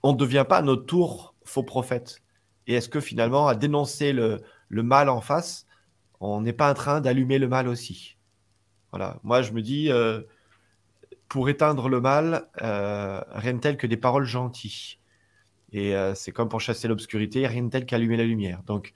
on 0.03 0.13
ne 0.13 0.17
devient 0.17 0.45
pas 0.47 0.59
à 0.59 0.61
notre 0.61 0.85
tour 0.85 1.35
faux 1.43 1.63
prophète? 1.63 2.21
Et 2.65 2.75
est-ce 2.75 2.87
que 2.87 3.01
finalement, 3.01 3.47
à 3.47 3.55
dénoncer 3.55 4.13
le, 4.13 4.41
le 4.69 4.83
mal 4.83 5.09
en 5.09 5.21
face, 5.21 5.67
on 6.19 6.41
n'est 6.41 6.53
pas 6.53 6.71
en 6.71 6.73
train 6.73 7.01
d'allumer 7.01 7.39
le 7.39 7.47
mal 7.47 7.67
aussi 7.67 8.17
Voilà, 8.91 9.19
moi 9.23 9.41
je 9.41 9.51
me 9.51 9.61
dis, 9.61 9.91
pour 11.29 11.47
éteindre 11.47 11.87
le 11.87 12.01
mal, 12.01 12.49
euh, 12.61 13.21
rien 13.29 13.53
de 13.53 13.59
tel 13.59 13.77
que 13.77 13.87
des 13.87 13.97
paroles 13.97 14.25
gentilles. 14.25 14.97
Et 15.71 15.95
euh, 15.95 16.15
c'est 16.15 16.31
comme 16.31 16.49
pour 16.49 16.59
chasser 16.59 16.87
l'obscurité, 16.87 17.45
rien 17.45 17.63
de 17.63 17.69
tel 17.69 17.85
qu'allumer 17.85 18.17
la 18.17 18.23
lumière. 18.23 18.63
Donc, 18.65 18.93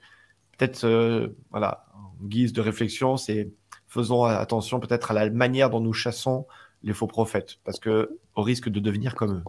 peut-être, 0.58 0.84
euh, 0.84 1.28
voilà, 1.50 1.86
en 1.94 2.26
guise 2.26 2.52
de 2.52 2.60
réflexion, 2.60 3.16
c'est 3.16 3.50
faisons 3.86 4.24
attention 4.24 4.80
peut-être 4.80 5.12
à 5.12 5.14
la 5.14 5.30
manière 5.30 5.70
dont 5.70 5.78
nous 5.78 5.92
chassons 5.92 6.48
les 6.82 6.92
faux 6.92 7.06
prophètes, 7.06 7.60
parce 7.64 7.78
que 7.78 8.18
au 8.34 8.42
risque 8.42 8.68
de 8.68 8.80
devenir 8.80 9.14
comme 9.14 9.36
eux. 9.36 9.44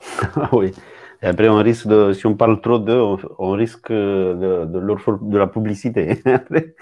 oui. 0.52 0.72
Et 1.22 1.26
après, 1.26 1.48
on 1.50 1.56
risque 1.56 1.86
de, 1.86 2.14
si 2.14 2.26
on 2.26 2.34
parle 2.34 2.60
trop 2.62 2.78
d'eux, 2.78 3.02
on, 3.38 3.50
risque 3.50 3.92
de, 3.92 4.64
de, 4.64 4.78
leur, 4.78 4.98
de, 5.20 5.38
la 5.38 5.46
publicité, 5.46 6.14
de, 6.24 6.74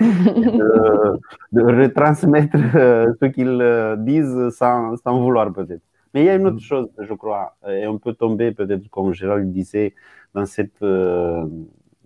de, 1.53 1.63
retransmettre 1.63 2.57
euh, 2.77 3.13
ce 3.21 3.27
qu'ils 3.27 3.49
euh, 3.61 3.97
disent 3.97 4.51
sans, 4.51 4.97
sans 4.97 5.21
vouloir 5.21 5.53
peut-être. 5.53 5.83
Mais 6.15 6.23
il 6.23 6.27
y 6.27 6.29
a 6.29 6.37
une 6.37 6.47
autre 6.47 6.61
chose, 6.61 6.89
je 6.99 7.13
crois, 7.15 7.57
et 7.69 7.87
on 7.89 7.99
peut 7.99 8.15
tomber 8.15 8.53
peut-être, 8.53 8.89
comme 8.91 9.13
Gérald 9.13 9.53
disait, 9.53 9.95
dans 10.35 10.47
cette 10.47 10.83
euh, 10.83 11.45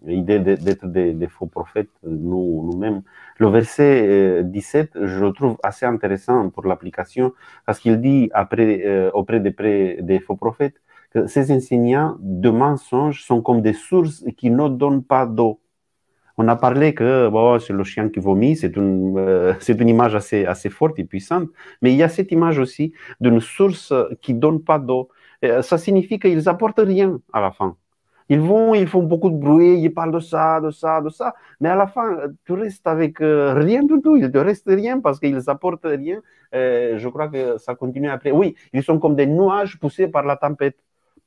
idée 0.06 0.38
d'être 0.38 0.86
des, 0.86 1.28
faux 1.28 1.46
prophètes, 1.46 1.90
nous, 2.02 2.66
nous-mêmes. 2.70 3.02
Le 3.38 3.48
verset 3.48 4.42
17, 4.42 4.92
je 4.94 5.24
le 5.24 5.32
trouve 5.32 5.58
assez 5.62 5.84
intéressant 5.84 6.48
pour 6.48 6.66
l'application, 6.66 7.32
parce 7.66 7.78
qu'il 7.78 8.00
dit 8.00 8.30
après, 8.32 9.10
auprès 9.12 9.38
des, 9.38 9.98
des 10.00 10.18
faux 10.18 10.36
prophètes, 10.36 10.80
que 11.12 11.26
ces 11.26 11.52
enseignants 11.52 12.16
de 12.20 12.50
mensonges 12.50 13.24
sont 13.24 13.42
comme 13.42 13.62
des 13.62 13.72
sources 13.72 14.24
qui 14.36 14.50
ne 14.50 14.68
donnent 14.68 15.04
pas 15.04 15.26
d'eau. 15.26 15.60
On 16.38 16.48
a 16.48 16.56
parlé 16.56 16.94
que 16.94 17.30
c'est 17.60 17.74
le 17.74 17.84
chien 17.84 18.08
qui 18.08 18.20
vomit, 18.20 18.56
c'est 18.56 18.74
une, 18.76 19.18
euh, 19.18 19.54
c'est 19.60 19.78
une 19.80 19.88
image 19.88 20.14
assez, 20.14 20.46
assez 20.46 20.70
forte 20.70 20.98
et 20.98 21.04
puissante, 21.04 21.48
mais 21.82 21.92
il 21.92 21.96
y 21.96 22.02
a 22.02 22.08
cette 22.08 22.32
image 22.32 22.58
aussi 22.58 22.92
d'une 23.20 23.40
source 23.40 23.92
qui 24.22 24.34
ne 24.34 24.40
donne 24.40 24.62
pas 24.62 24.78
d'eau. 24.78 25.08
Ça 25.62 25.76
signifie 25.76 26.20
qu'ils 26.20 26.48
apportent 26.48 26.78
rien 26.78 27.20
à 27.32 27.40
la 27.40 27.50
fin. 27.50 27.76
Ils 28.28 28.40
vont, 28.40 28.74
ils 28.74 28.86
font 28.86 29.02
beaucoup 29.02 29.30
de 29.30 29.36
bruit, 29.36 29.78
ils 29.78 29.92
parlent 29.92 30.12
de 30.12 30.20
ça, 30.20 30.60
de 30.60 30.70
ça, 30.70 31.00
de 31.02 31.10
ça, 31.10 31.34
mais 31.60 31.68
à 31.68 31.76
la 31.76 31.86
fin, 31.86 32.16
tu 32.46 32.52
restes 32.52 32.86
avec 32.86 33.20
euh, 33.20 33.52
rien 33.54 33.82
du 33.82 34.00
tout. 34.00 34.16
Il 34.16 34.30
te 34.30 34.38
reste 34.38 34.66
rien 34.68 35.00
parce 35.00 35.20
qu'ils 35.20 35.50
apportent 35.50 35.84
rien. 35.84 36.20
Euh, 36.54 36.96
je 36.98 37.08
crois 37.08 37.28
que 37.28 37.58
ça 37.58 37.74
continue 37.74 38.08
après. 38.08 38.30
Oui, 38.30 38.54
ils 38.72 38.82
sont 38.82 38.98
comme 38.98 39.16
des 39.16 39.26
nuages 39.26 39.78
poussés 39.78 40.08
par 40.08 40.24
la 40.24 40.36
tempête 40.36 40.78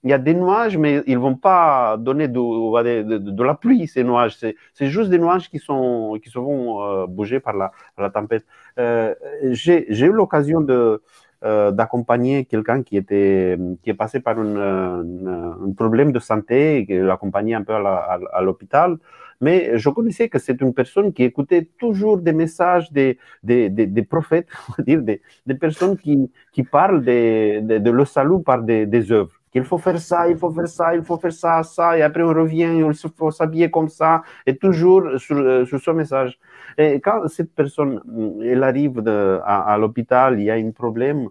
il 0.05 0.11
y 0.11 0.13
a 0.13 0.19
des 0.19 0.35
nuages, 0.35 0.77
mais 0.77 1.01
ils 1.07 1.17
vont 1.17 1.35
pas 1.35 1.97
donner 1.97 2.27
de, 2.27 3.17
de, 3.17 3.43
la 3.43 3.55
pluie, 3.55 3.87
ces 3.87 4.03
nuages. 4.03 4.37
C'est 4.37 4.87
juste 4.87 5.09
des 5.09 5.17
nuages 5.17 5.49
qui, 5.49 5.57
sont, 5.57 6.19
qui 6.23 6.29
se 6.29 6.37
vont 6.37 6.83
euh, 6.83 7.07
bouger 7.07 7.39
par 7.39 7.55
la, 7.55 7.71
la 7.97 8.11
tempête. 8.11 8.45
Euh, 8.77 9.15
J'ai 9.49 10.05
eu 10.05 10.11
l'occasion 10.11 10.61
de, 10.61 11.01
euh, 11.43 11.71
d'accompagner 11.71 12.45
quelqu'un 12.45 12.83
qui 12.83 12.97
était 12.97 13.57
qui 13.81 13.89
est 13.89 13.95
passé 13.95 14.19
par 14.19 14.37
un 14.37 15.71
problème 15.75 16.11
de 16.11 16.19
santé 16.19 16.85
qui 16.87 16.97
l'accompagnait 16.99 17.55
un 17.55 17.63
peu 17.63 17.73
à 17.73 18.41
l'hôpital. 18.43 18.97
Mais 19.41 19.77
je 19.77 19.89
connaissais 19.89 20.29
que 20.29 20.37
c'est 20.37 20.61
une 20.61 20.73
personne 20.75 21.13
qui 21.13 21.23
écoutait 21.23 21.67
toujours 21.79 22.19
des 22.19 22.31
messages 22.31 22.91
des, 22.91 23.17
des, 23.43 24.03
prophètes, 24.03 24.47
dire, 24.87 25.01
des, 25.01 25.21
des 25.47 25.55
personnes 25.55 25.97
qui, 25.97 26.31
qui 26.53 26.63
parlent 26.63 27.03
de, 27.03 27.89
le 27.89 28.05
salut 28.05 28.41
par 28.43 28.61
des, 28.61 28.85
des 28.85 29.11
œuvres 29.11 29.33
il 29.55 29.63
faut 29.63 29.77
faire 29.77 29.99
ça, 29.99 30.29
il 30.29 30.37
faut 30.37 30.51
faire 30.51 30.67
ça, 30.67 30.95
il 30.95 31.03
faut 31.03 31.17
faire 31.17 31.31
ça, 31.33 31.63
ça, 31.63 31.97
et 31.97 32.01
après 32.01 32.23
on 32.23 32.33
revient, 32.33 32.73
il 32.77 32.93
faut 33.17 33.31
s'habiller 33.31 33.71
comme 33.71 33.89
ça, 33.89 34.21
et 34.45 34.57
toujours 34.57 35.03
sur, 35.17 35.65
sur 35.67 35.79
ce 35.79 35.91
message. 35.91 36.37
Et 36.77 36.99
quand 36.99 37.27
cette 37.29 37.53
personne, 37.55 38.01
elle 38.43 38.63
arrive 38.63 39.01
à, 39.45 39.77
l'hôpital, 39.79 40.39
il 40.39 40.45
y 40.45 40.51
a 40.51 40.55
un 40.55 40.71
problème, 40.71 41.29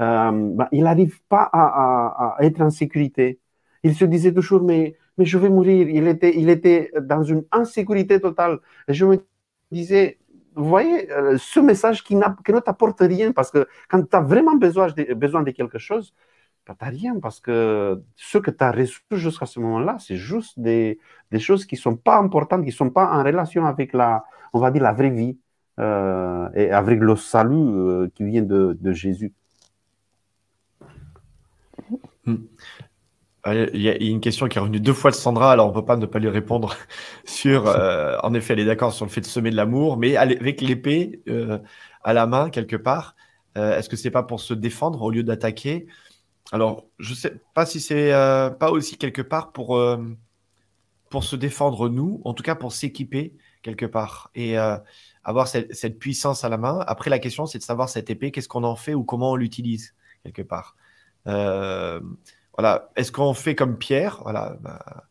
il 0.00 0.82
n'arrive 0.84 1.20
pas 1.28 1.48
à, 1.52 2.36
être 2.40 2.60
en 2.62 2.70
sécurité. 2.70 3.40
Il 3.82 3.94
se 3.94 4.04
disait 4.04 4.32
toujours, 4.32 4.62
mais, 4.62 4.96
mais 5.18 5.24
je 5.26 5.38
vais 5.38 5.48
mourir. 5.48 5.88
Il 5.88 6.08
était, 6.08 6.36
il 6.36 6.48
était 6.50 6.90
dans 7.00 7.22
une 7.22 7.44
insécurité 7.52 8.20
totale. 8.20 8.58
Et 8.88 8.94
je 8.94 9.04
me 9.06 9.18
disais, 9.70 10.18
vous 10.54 10.64
voyez, 10.64 11.10
euh, 11.12 11.36
ce 11.38 11.60
message 11.60 12.02
qui, 12.02 12.16
qui 12.44 12.52
ne 12.52 12.60
t'apporte 12.60 13.00
rien, 13.00 13.32
parce 13.32 13.50
que 13.50 13.66
quand 13.88 14.02
tu 14.02 14.16
as 14.16 14.20
vraiment 14.20 14.56
besoin 14.56 14.88
besoin 15.14 15.42
de 15.42 15.50
quelque 15.50 15.78
chose, 15.78 16.14
tu 16.74 16.84
n'as 16.84 16.90
rien 16.90 17.20
parce 17.20 17.40
que 17.40 18.02
ce 18.16 18.38
que 18.38 18.50
tu 18.50 18.64
as 18.64 18.72
reçu 18.72 19.00
jusqu'à 19.12 19.46
ce 19.46 19.60
moment-là, 19.60 19.96
c'est 20.00 20.16
juste 20.16 20.58
des, 20.58 20.98
choses 21.38 21.64
qui 21.66 21.76
sont 21.76 21.96
pas 21.96 22.18
importantes, 22.18 22.64
qui 22.64 22.72
sont 22.72 22.90
pas 22.90 23.10
en 23.12 23.22
relation 23.22 23.66
avec 23.66 23.92
la, 23.92 24.24
on 24.52 24.58
va 24.58 24.70
dire, 24.70 24.82
la 24.82 24.92
vraie 24.92 25.10
vie 25.10 25.38
euh, 25.78 26.48
et 26.54 26.70
avec 26.70 27.00
le 27.00 27.16
salut 27.16 27.54
euh, 27.54 28.08
qui 28.14 28.24
vient 28.24 28.42
de, 28.42 28.92
Jésus. 28.92 29.32
Hmm. 32.24 32.36
Il 33.48 33.80
y 33.80 33.88
a 33.88 33.96
une 33.96 34.20
question 34.20 34.48
qui 34.48 34.58
est 34.58 34.60
revenue 34.60 34.80
deux 34.80 34.92
fois 34.92 35.12
de 35.12 35.14
Sandra, 35.14 35.52
alors 35.52 35.66
on 35.66 35.68
ne 35.68 35.74
peut 35.74 35.84
pas 35.84 35.96
ne 35.96 36.06
pas 36.06 36.18
lui 36.18 36.28
répondre 36.28 36.74
sur, 37.24 37.68
euh, 37.68 38.16
en 38.24 38.34
effet, 38.34 38.54
elle 38.54 38.60
est 38.60 38.64
d'accord 38.64 38.92
sur 38.92 39.04
le 39.04 39.10
fait 39.10 39.20
de 39.20 39.26
semer 39.26 39.50
de 39.50 39.56
l'amour, 39.56 39.98
mais 39.98 40.16
avec 40.16 40.60
l'épée 40.60 41.22
à 42.02 42.12
la 42.12 42.26
main 42.26 42.50
quelque 42.50 42.74
part, 42.74 43.14
est-ce 43.54 43.88
que 43.88 43.96
c'est 43.96 44.10
pas 44.10 44.24
pour 44.24 44.40
se 44.40 44.52
défendre 44.52 45.00
au 45.00 45.10
lieu 45.10 45.22
d'attaquer? 45.22 45.86
Alors, 46.52 46.84
je 46.98 47.10
ne 47.10 47.16
sais 47.16 47.40
pas 47.54 47.66
si 47.66 47.80
c'est 47.80 48.12
euh, 48.12 48.50
pas 48.50 48.70
aussi 48.70 48.96
quelque 48.96 49.22
part 49.22 49.52
pour, 49.52 49.76
euh, 49.76 49.98
pour 51.10 51.24
se 51.24 51.36
défendre 51.36 51.88
nous, 51.88 52.20
en 52.24 52.34
tout 52.34 52.42
cas 52.42 52.54
pour 52.54 52.72
s'équiper 52.72 53.34
quelque 53.62 53.86
part 53.86 54.30
et 54.36 54.58
euh, 54.58 54.76
avoir 55.24 55.48
cette, 55.48 55.98
puissance 55.98 56.44
à 56.44 56.48
la 56.48 56.56
main. 56.56 56.84
Après, 56.86 57.10
la 57.10 57.18
question, 57.18 57.46
c'est 57.46 57.58
de 57.58 57.64
savoir 57.64 57.88
cette 57.88 58.10
épée, 58.10 58.30
qu'est-ce 58.30 58.48
qu'on 58.48 58.62
en 58.62 58.76
fait 58.76 58.94
ou 58.94 59.02
comment 59.02 59.32
on 59.32 59.36
l'utilise 59.36 59.94
quelque 60.22 60.42
part. 60.42 60.76
voilà, 61.24 62.90
est-ce 62.94 63.10
qu'on 63.10 63.34
fait 63.34 63.56
comme 63.56 63.76
Pierre? 63.76 64.20
Voilà, 64.22 64.56
bah, 64.60 65.04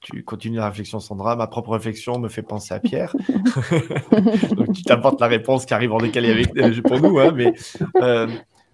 tu 0.00 0.24
continues 0.24 0.58
la 0.58 0.68
réflexion, 0.68 0.98
Sandra. 0.98 1.36
Ma 1.36 1.46
propre 1.46 1.70
réflexion 1.70 2.18
me 2.18 2.28
fait 2.28 2.42
penser 2.42 2.74
à 2.74 2.80
Pierre. 2.80 3.14
Donc, 4.56 4.72
tu 4.72 4.82
t'apportes 4.82 5.20
la 5.20 5.28
réponse 5.28 5.66
qui 5.66 5.74
arrive 5.74 5.92
en 5.92 5.98
décalé 5.98 6.30
avec, 6.32 6.82
pour 6.82 7.00
nous, 7.00 7.20
hein, 7.20 7.32
mais 7.32 7.54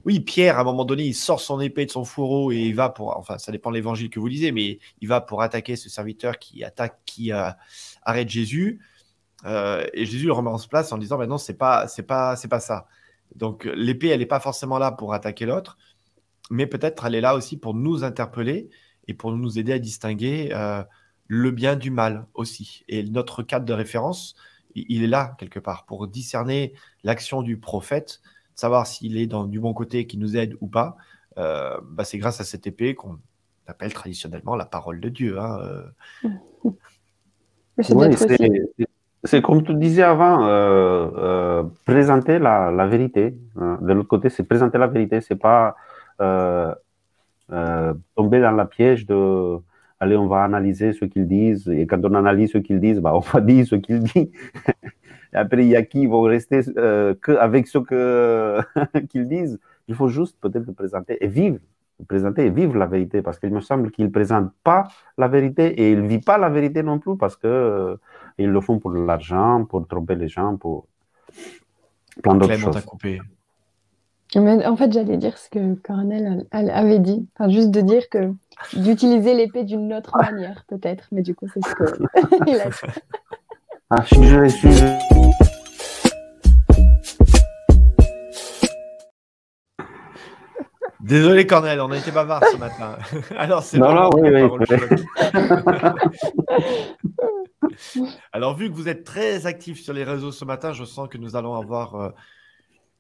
oui, 0.04 0.20
Pierre, 0.20 0.58
à 0.58 0.62
un 0.62 0.64
moment 0.64 0.84
donné, 0.84 1.04
il 1.04 1.14
sort 1.14 1.40
son 1.40 1.60
épée 1.60 1.86
de 1.86 1.90
son 1.90 2.04
fourreau 2.04 2.52
et 2.52 2.58
il 2.58 2.74
va 2.74 2.88
pour, 2.88 3.16
enfin, 3.16 3.38
ça 3.38 3.52
dépend 3.52 3.70
de 3.70 3.76
l'évangile 3.76 4.08
que 4.10 4.18
vous 4.18 4.26
lisez, 4.26 4.52
mais 4.52 4.78
il 5.00 5.08
va 5.08 5.20
pour 5.20 5.42
attaquer 5.42 5.76
ce 5.76 5.88
serviteur 5.88 6.38
qui 6.38 6.64
attaque, 6.64 6.98
qui 7.04 7.32
euh, 7.32 7.50
arrête 8.02 8.28
Jésus. 8.28 8.80
Euh, 9.44 9.86
et 9.92 10.06
Jésus 10.06 10.26
le 10.26 10.32
remet 10.32 10.50
en 10.50 10.58
place 10.58 10.92
en 10.92 10.98
disant, 10.98 11.18
ben 11.18 11.26
non, 11.26 11.38
c'est 11.38 11.54
pas, 11.54 11.86
c'est 11.88 12.02
pas, 12.02 12.36
c'est 12.36 12.48
pas 12.48 12.60
ça. 12.60 12.86
Donc 13.34 13.64
l'épée, 13.74 14.08
elle 14.08 14.20
n'est 14.20 14.26
pas 14.26 14.40
forcément 14.40 14.78
là 14.78 14.90
pour 14.90 15.14
attaquer 15.14 15.46
l'autre, 15.46 15.78
mais 16.50 16.66
peut-être 16.66 17.06
elle 17.06 17.14
est 17.14 17.20
là 17.20 17.34
aussi 17.34 17.56
pour 17.58 17.74
nous 17.74 18.04
interpeller 18.04 18.70
et 19.06 19.14
pour 19.14 19.32
nous 19.32 19.58
aider 19.58 19.72
à 19.72 19.78
distinguer 19.78 20.50
euh, 20.52 20.82
le 21.26 21.50
bien 21.50 21.76
du 21.76 21.90
mal 21.90 22.26
aussi. 22.34 22.84
Et 22.88 23.02
notre 23.04 23.42
cadre 23.42 23.66
de 23.66 23.72
référence, 23.72 24.34
il 24.74 25.02
est 25.02 25.08
là 25.08 25.36
quelque 25.38 25.58
part 25.58 25.84
pour 25.84 26.06
discerner 26.08 26.74
l'action 27.04 27.42
du 27.42 27.58
prophète 27.58 28.20
savoir 28.61 28.87
s'il 28.87 29.16
est 29.16 29.27
dans, 29.27 29.44
du 29.44 29.59
bon 29.59 29.73
côté, 29.73 30.07
qui 30.07 30.18
nous 30.18 30.37
aide 30.37 30.55
ou 30.61 30.66
pas, 30.66 30.96
euh, 31.38 31.79
bah, 31.83 32.05
c'est 32.05 32.18
grâce 32.18 32.40
à 32.40 32.44
cette 32.44 32.66
épée 32.66 32.94
qu'on 32.94 33.18
appelle 33.66 33.92
traditionnellement 33.92 34.55
la 34.55 34.66
parole 34.66 35.01
de 35.01 35.09
Dieu. 35.09 35.40
Hein, 35.40 35.59
euh. 35.62 36.70
c'est 39.25 39.42
comme 39.42 39.62
tu 39.62 39.75
disais 39.75 40.03
avant, 40.03 40.46
euh, 40.46 41.62
présenter 41.87 42.38
la, 42.38 42.70
la 42.70 42.87
vérité. 42.87 43.35
Hein. 43.57 43.79
De 43.81 43.92
l'autre 43.94 44.09
côté, 44.09 44.29
c'est 44.29 44.44
présenter 44.44 44.77
la 44.79 44.87
vérité, 44.87 45.20
c'est 45.20 45.37
pas 45.37 45.77
tomber 48.14 48.40
dans 48.40 48.53
la 48.53 48.66
piège 48.66 49.07
de 49.07 49.59
allez, 50.01 50.16
on 50.16 50.27
va 50.27 50.44
analyser 50.44 50.92
ce 50.92 51.05
qu'ils 51.05 51.29
disent, 51.29 51.68
et 51.68 51.87
quand 51.87 52.03
on 52.05 52.14
analyse 52.14 52.53
ce 52.53 52.59
qu'ils 52.59 52.81
disent, 52.81 53.01
bah, 53.01 53.14
on 53.14 53.20
va 53.20 53.40
dire 53.40 53.66
ce 53.66 53.77
qu'ils 53.77 54.03
disent. 54.03 54.31
Et 55.32 55.36
après, 55.36 55.64
il 55.64 55.68
y 55.68 55.76
a 55.76 55.82
qui 55.82 56.06
vont 56.06 56.22
rester 56.22 56.60
euh, 56.76 57.14
que 57.20 57.32
avec 57.32 57.66
ce 57.68 57.78
qu'ils 59.08 59.28
disent. 59.28 59.58
Il 59.88 59.94
faut 59.94 60.08
juste 60.08 60.36
peut-être 60.40 60.70
présenter 60.72 61.16
et 61.20 61.26
vivre, 61.26 61.58
présenter 62.06 62.46
et 62.46 62.50
vivre 62.50 62.76
la 62.76 62.86
vérité, 62.86 63.22
parce 63.22 63.38
qu'il 63.38 63.52
me 63.52 63.60
semble 63.60 63.90
qu'il 63.90 64.04
ne 64.04 64.10
présente 64.10 64.52
pas 64.62 64.88
la 65.18 65.26
vérité 65.26 65.66
et 65.80 65.92
il 65.92 66.02
ne 66.02 66.08
vit 66.08 66.20
pas 66.20 66.38
la 66.38 66.48
vérité 66.48 66.82
non 66.82 66.98
plus, 66.98 67.16
parce 67.16 67.36
que 67.36 67.48
euh, 67.48 67.96
Ils 68.38 68.50
le 68.50 68.60
font 68.60 68.78
pour 68.78 68.92
l'argent, 68.92 69.64
pour 69.64 69.86
tromper 69.86 70.14
les 70.14 70.28
gens, 70.28 70.56
pour 70.56 70.86
plein 72.22 72.34
d'autres 72.36 72.54
choses. 72.54 72.80
coupé. 72.84 73.20
Mais 74.36 74.64
en 74.64 74.76
fait, 74.76 74.92
j'allais 74.92 75.16
dire 75.16 75.36
ce 75.36 75.50
que 75.50 75.74
Coronel 75.74 76.46
elle 76.52 76.70
avait 76.70 77.00
dit. 77.00 77.26
Enfin, 77.34 77.50
juste 77.50 77.70
de 77.70 77.80
dire 77.80 78.08
que 78.08 78.32
d'utiliser 78.74 79.34
l'épée 79.34 79.64
d'une 79.64 79.92
autre 79.92 80.16
manière, 80.30 80.64
peut-être. 80.68 81.08
Mais 81.10 81.22
du 81.22 81.34
coup, 81.34 81.46
c'est 81.52 81.60
ce 81.64 81.74
qu'il 82.44 82.54
a 82.60 82.68
dit. 82.68 82.92
Ah, 83.92 84.05
désolé, 91.00 91.44
Cornel, 91.44 91.81
on 91.81 91.90
a 91.90 91.98
été 91.98 92.12
bavard 92.12 92.44
ce 92.53 92.57
matin. 92.57 92.98
Alors, 93.37 93.64
c'est 93.64 93.79
Non, 93.79 93.92
non, 93.92 94.11
oui, 94.14 94.31
oui, 94.31 94.42
vu 98.57 98.70
que 98.70 98.74
vous 98.76 98.88
êtes 98.88 99.03
très 99.03 99.46
actifs 99.46 99.83
sur 99.83 99.92
les 99.92 100.05
réseaux 100.05 100.31
ce 100.31 100.44
matin, 100.44 100.72
je 100.72 100.85
sens 100.85 101.09
que 101.09 101.18
nous 101.18 101.35
allons 101.35 101.57
avoir 101.57 101.96
euh, 101.96 102.11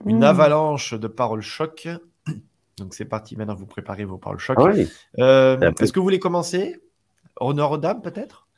une 0.06 0.18
Mm. 0.20 0.24
avalanche 0.24 0.94
de 0.94 1.06
paroles 1.06 1.42
choc. 1.42 1.86
Donc, 2.78 2.94
c'est 2.94 3.04
parti. 3.04 3.36
Maintenant, 3.36 3.54
vous 3.54 3.66
préparez 3.66 4.04
vos 4.04 4.18
paroles 4.18 4.40
choc. 4.40 4.56
Ah 4.58 4.64
oui. 4.64 4.88
Euh, 5.20 5.70
Est-ce 5.78 5.92
que 5.92 6.00
vous 6.00 6.04
voulez 6.04 6.18
commencer? 6.18 6.80
Honneur 7.38 7.70
aux 7.70 7.78
dames, 7.78 8.02
peut-être? 8.02 8.48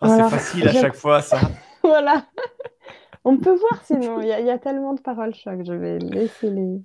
Ah, 0.00 0.06
Voilà. 0.06 0.24
C'est 0.24 0.30
facile 0.36 0.68
à 0.68 0.72
chaque 0.72 0.94
fois, 0.94 1.20
ça. 1.22 1.38
Voilà. 1.82 2.26
On 3.24 3.36
peut 3.38 3.54
voir 3.56 3.82
sinon. 3.84 4.20
Il 4.20 4.28
y, 4.28 4.32
a- 4.32 4.40
il 4.40 4.46
y 4.46 4.50
a 4.50 4.58
tellement 4.58 4.92
de 4.94 5.00
paroles 5.00 5.34
choc. 5.34 5.60
Je 5.64 5.72
vais 5.72 5.98
laisser 5.98 6.50
les, 6.50 6.80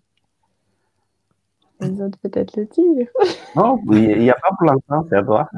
les 1.82 2.02
autres 2.02 2.18
peut-être 2.20 2.56
le 2.58 2.66
dire. 2.66 3.08
Non, 3.56 3.80
il 3.92 4.20
n'y 4.20 4.30
a 4.30 4.36
pas 4.36 4.50
pour 4.58 4.68
l'instant, 4.68 5.06
c'est 5.10 5.18
à 5.18 5.24
toi. 5.24 5.50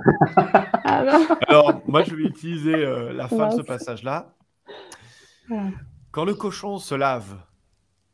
Ah. 0.85 1.03
Alors, 1.47 1.81
moi, 1.87 2.03
je 2.03 2.15
vais 2.15 2.23
utiliser 2.23 2.75
euh, 2.75 3.13
la 3.13 3.27
fin 3.27 3.49
de 3.49 3.55
ce 3.55 3.61
passage-là. 3.61 4.33
Voilà. 5.47 5.69
Quand 6.11 6.25
le 6.25 6.33
cochon 6.35 6.77
se 6.77 6.95
lave, 6.95 7.37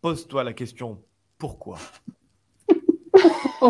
pose-toi 0.01 0.43
la 0.43 0.53
question 0.53 1.01
pourquoi? 1.37 1.77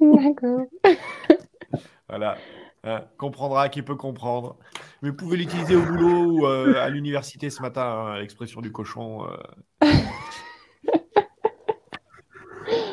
D'accord. 0.00 0.62
Voilà. 2.08 2.36
Hein, 2.84 3.02
comprendra 3.16 3.68
qui 3.68 3.82
peut 3.82 3.94
comprendre. 3.94 4.56
Mais 5.02 5.10
vous 5.10 5.16
pouvez 5.16 5.36
l'utiliser 5.36 5.76
au 5.76 5.82
boulot 5.82 6.24
ou 6.24 6.46
euh, 6.46 6.82
à 6.82 6.88
l'université 6.88 7.48
ce 7.48 7.62
matin, 7.62 7.82
hein, 7.82 8.18
l'expression 8.18 8.60
du 8.60 8.72
cochon. 8.72 9.24
euh. 9.24 9.36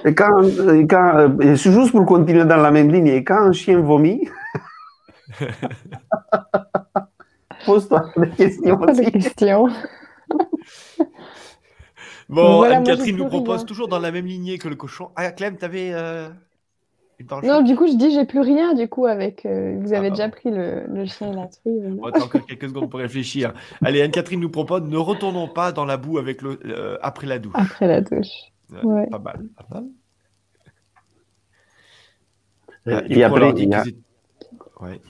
Et 0.06 0.16
quand, 0.16 0.44
et 0.44 0.88
quand 0.88 1.18
euh, 1.18 1.56
juste 1.56 1.92
pour 1.92 2.06
continuer 2.06 2.46
dans 2.46 2.58
la 2.58 2.72
même 2.72 2.92
ligne, 2.92 3.08
et 3.08 3.24
quand 3.24 3.40
un 3.40 3.52
chien 3.52 3.80
vomit, 3.82 4.30
pose-toi 7.66 8.12
des 8.18 8.30
questions 8.30 8.78
Pas 8.78 8.94
de 8.94 9.10
questions. 9.10 9.68
Bon, 12.30 12.58
Voilà, 12.58 12.78
Anne-Catherine 12.78 13.18
nous 13.18 13.28
propose 13.28 13.58
rien. 13.58 13.66
toujours 13.66 13.88
dans 13.88 14.00
la 14.00 14.12
même 14.12 14.28
lignée 14.28 14.60
que 14.60 14.68
le 14.68 14.76
cochon. 14.76 15.10
Ah, 15.16 15.32
Clem, 15.32 15.58
t'avais. 15.58 15.94
Non, 17.44 17.62
du 17.62 17.76
coup, 17.76 17.86
je 17.88 17.96
dis 17.98 18.12
j'ai 18.12 18.26
plus 18.26 18.40
rien. 18.40 18.74
Du 18.74 18.88
coup, 18.88 19.06
avec 19.06 19.46
euh, 19.46 19.78
vous 19.82 19.92
avez 19.94 20.08
Ah, 20.08 20.12
déjà 20.12 20.30
pris 20.30 20.52
le, 20.52 20.86
le 20.88 21.06
chien 21.06 21.32
et 21.32 21.36
la 21.36 21.48
truie. 21.48 21.72
On 22.00 22.08
va 22.10 22.24
encore 22.24 22.46
quelques 22.46 22.70
secondes 22.70 22.90
pour 22.90 23.00
réfléchir. 23.00 23.54
Allez, 23.84 24.02
Anne-Catherine 24.02 24.40
nous 24.40 24.50
propose 24.50 24.84
ne 24.84 24.98
retournons 24.98 25.48
pas 25.50 25.72
dans 25.74 25.86
la 25.86 25.98
boue 25.98 26.18
avec 26.18 26.42
le, 26.42 26.60
euh, 26.66 26.98
après 27.02 27.28
la 27.28 27.40
douche. 27.40 27.52
Après 27.56 27.88
la 27.88 28.02
douche. 28.02 28.28
Ouais, 28.72 28.84
ouais. 28.84 29.08
Pas 29.08 29.20
mal, 29.20 29.42
pas. 29.70 29.84
Et, 32.86 32.94
Ah, 32.94 33.02
et 33.10 33.24
après, 33.24 33.50
il 33.58 33.70
y 33.70 33.74
a- 33.74 33.84
Ouais. 34.82 35.02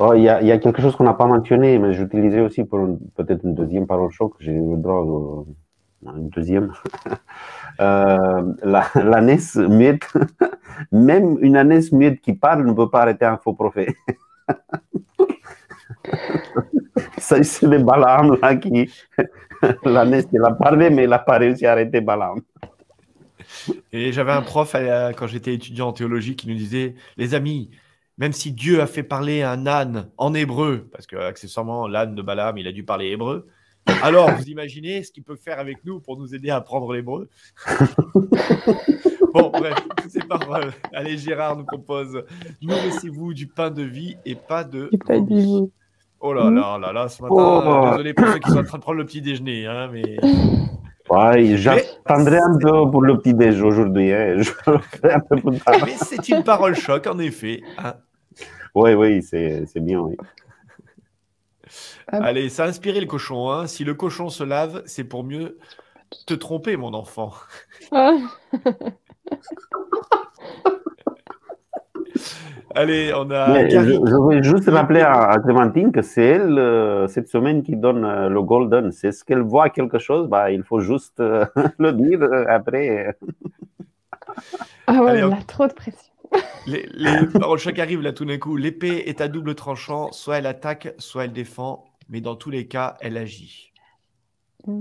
oh, 0.00 0.12
il 0.14 0.22
y, 0.22 0.28
a, 0.28 0.40
il 0.42 0.48
y 0.48 0.52
a 0.52 0.58
quelque 0.58 0.82
chose 0.82 0.96
qu'on 0.96 1.04
n'a 1.04 1.14
pas 1.14 1.26
mentionné, 1.26 1.78
mais 1.78 1.92
j'utilisais 1.92 2.40
aussi 2.40 2.64
pour 2.64 2.98
peut-être 3.14 3.44
une 3.44 3.54
deuxième 3.54 3.86
parole 3.86 4.10
choc. 4.10 4.34
J'ai 4.40 4.50
eu 4.52 4.70
le 4.74 4.76
droit 4.78 5.44
à 6.06 6.10
une 6.18 6.28
deuxième. 6.30 6.72
Euh, 7.80 8.52
la, 8.62 8.88
la 8.94 9.20
muette, 9.68 10.08
même 10.92 11.38
une 11.40 11.56
ânesse 11.56 11.92
muette 11.92 12.20
qui 12.20 12.34
parle 12.34 12.66
ne 12.66 12.72
peut 12.72 12.88
pas 12.88 13.02
arrêter 13.02 13.24
un 13.24 13.36
faux 13.36 13.54
prophète. 13.54 13.94
C'est 17.18 17.62
le 17.62 17.78
Balaam 17.78 18.36
là 18.40 18.54
qui. 18.56 18.90
La 19.84 20.04
NES, 20.04 20.24
il 20.32 20.44
a 20.44 20.50
parlé, 20.50 20.90
mais 20.90 21.04
il 21.04 21.10
n'a 21.10 21.18
pas 21.18 21.38
réussi 21.38 21.66
à 21.66 21.72
arrêter 21.72 22.02
Balaam. 22.02 22.40
Et 23.92 24.12
j'avais 24.12 24.32
un 24.32 24.42
prof 24.42 24.72
euh, 24.74 25.12
quand 25.12 25.26
j'étais 25.26 25.54
étudiant 25.54 25.88
en 25.88 25.92
théologie 25.92 26.36
qui 26.36 26.48
nous 26.48 26.54
disait 26.54 26.94
Les 27.16 27.34
amis, 27.34 27.70
même 28.18 28.32
si 28.32 28.52
Dieu 28.52 28.80
a 28.80 28.86
fait 28.86 29.02
parler 29.02 29.42
un 29.42 29.66
âne 29.66 30.10
en 30.18 30.34
hébreu, 30.34 30.88
parce 30.92 31.06
que 31.06 31.16
accessoirement 31.16 31.88
l'âne 31.88 32.14
de 32.14 32.22
Balaam, 32.22 32.58
il 32.58 32.66
a 32.66 32.72
dû 32.72 32.84
parler 32.84 33.06
hébreu, 33.06 33.48
alors 34.02 34.30
vous 34.32 34.44
imaginez 34.48 35.02
ce 35.02 35.12
qu'il 35.12 35.22
peut 35.22 35.36
faire 35.36 35.58
avec 35.58 35.84
nous 35.84 36.00
pour 36.00 36.16
nous 36.18 36.34
aider 36.34 36.50
à 36.50 36.56
apprendre 36.56 36.92
l'hébreu 36.92 37.28
Bon, 39.34 39.50
bref, 39.50 39.74
c'est 40.08 40.26
paroles. 40.28 40.72
Allez, 40.92 41.18
Gérard 41.18 41.56
nous 41.56 41.64
propose 41.64 42.22
Nourrissez-vous 42.62 43.34
du 43.34 43.48
pain 43.48 43.70
de 43.70 43.82
vie 43.82 44.16
et 44.24 44.36
pas 44.36 44.62
de. 44.62 44.88
Et 44.92 44.98
pas 44.98 45.14
vomi. 45.18 45.26
du 45.40 45.42
vous. 45.44 45.70
Oh 46.20 46.32
là 46.32 46.48
là 46.50 46.78
là 46.78 46.92
là, 46.92 47.08
ce 47.08 47.20
matin, 47.20 47.34
Oh. 47.36 47.88
désolé 47.90 48.14
pour 48.14 48.26
ceux 48.28 48.38
qui 48.38 48.50
sont 48.50 48.58
en 48.58 48.62
train 48.64 48.78
de 48.78 48.82
prendre 48.82 48.98
le 48.98 49.04
petit 49.04 49.20
déjeuner, 49.20 49.66
hein, 49.66 49.90
mais. 49.92 50.16
Ouais, 51.10 51.56
j'attendrai 51.56 52.38
un 52.38 52.56
peu 52.58 52.90
pour 52.90 53.02
le 53.02 53.18
petit 53.18 53.34
déj 53.34 53.60
aujourd'hui. 53.60 54.12
Hein. 54.12 54.36
Je 54.38 54.50
mais 55.84 55.96
c'est 55.98 56.28
une 56.28 56.44
parole 56.44 56.74
choc, 56.76 57.06
en 57.08 57.18
effet. 57.18 57.60
hein. 57.78 57.94
Oui, 58.74 58.94
oui, 58.94 59.22
c'est 59.22 59.66
c'est 59.66 59.80
bien. 59.80 59.98
Oui. 60.00 60.16
Ah. 62.08 62.18
Allez, 62.22 62.48
ça 62.48 62.64
a 62.64 62.68
inspiré 62.68 63.00
le 63.00 63.06
cochon. 63.06 63.50
Hein. 63.50 63.66
Si 63.66 63.84
le 63.84 63.94
cochon 63.94 64.28
se 64.28 64.44
lave, 64.44 64.82
c'est 64.86 65.04
pour 65.04 65.24
mieux 65.24 65.58
te 66.26 66.34
tromper, 66.34 66.76
mon 66.76 66.94
enfant. 66.94 67.32
Ah. 67.92 68.16
Allez, 72.76 73.12
on 73.14 73.30
a 73.30 73.48
Mais 73.52 73.70
je, 73.70 73.78
veux 73.78 74.42
juste 74.42 74.68
rappeler 74.68 75.00
à, 75.00 75.30
à 75.30 75.38
Clémentine 75.38 75.92
que 75.92 76.02
c'est 76.02 76.24
elle, 76.24 76.58
euh, 76.58 77.06
cette 77.06 77.28
semaine, 77.28 77.62
qui 77.62 77.76
donne 77.76 78.04
euh, 78.04 78.28
le 78.28 78.42
golden. 78.42 78.90
C'est 78.90 79.12
ce 79.12 79.24
qu'elle 79.24 79.42
voit 79.42 79.70
quelque 79.70 79.98
chose, 79.98 80.28
bah, 80.28 80.50
il 80.50 80.64
faut 80.64 80.80
juste 80.80 81.20
euh, 81.20 81.46
le 81.78 81.92
dire 81.92 82.28
après. 82.48 83.16
Ah 84.88 85.02
ouais, 85.02 85.10
Allez, 85.10 85.24
on 85.24 85.32
a 85.32 85.42
trop 85.42 85.68
de 85.68 85.72
pression. 85.72 86.12
Les, 86.66 86.88
les 86.94 87.26
paroles 87.38 87.58
choc 87.58 87.78
arrivent 87.78 88.00
là 88.00 88.12
tout 88.12 88.24
d'un 88.24 88.38
coup. 88.38 88.56
L'épée 88.56 89.04
est 89.06 89.20
à 89.20 89.28
double 89.28 89.54
tranchant. 89.54 90.10
Soit 90.10 90.38
elle 90.38 90.46
attaque, 90.46 90.94
soit 90.98 91.26
elle 91.26 91.32
défend. 91.32 91.84
Mais 92.08 92.20
dans 92.20 92.36
tous 92.36 92.50
les 92.50 92.68
cas, 92.68 92.96
elle 93.00 93.16
agit. 93.16 93.72
Mm. 94.66 94.80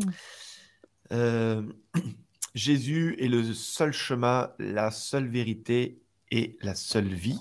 Euh, 1.11 1.63
Jésus 2.55 3.15
est 3.19 3.27
le 3.27 3.53
seul 3.53 3.93
chemin, 3.93 4.51
la 4.59 4.91
seule 4.91 5.27
vérité 5.27 6.01
et 6.31 6.57
la 6.61 6.75
seule 6.75 7.13
vie. 7.13 7.39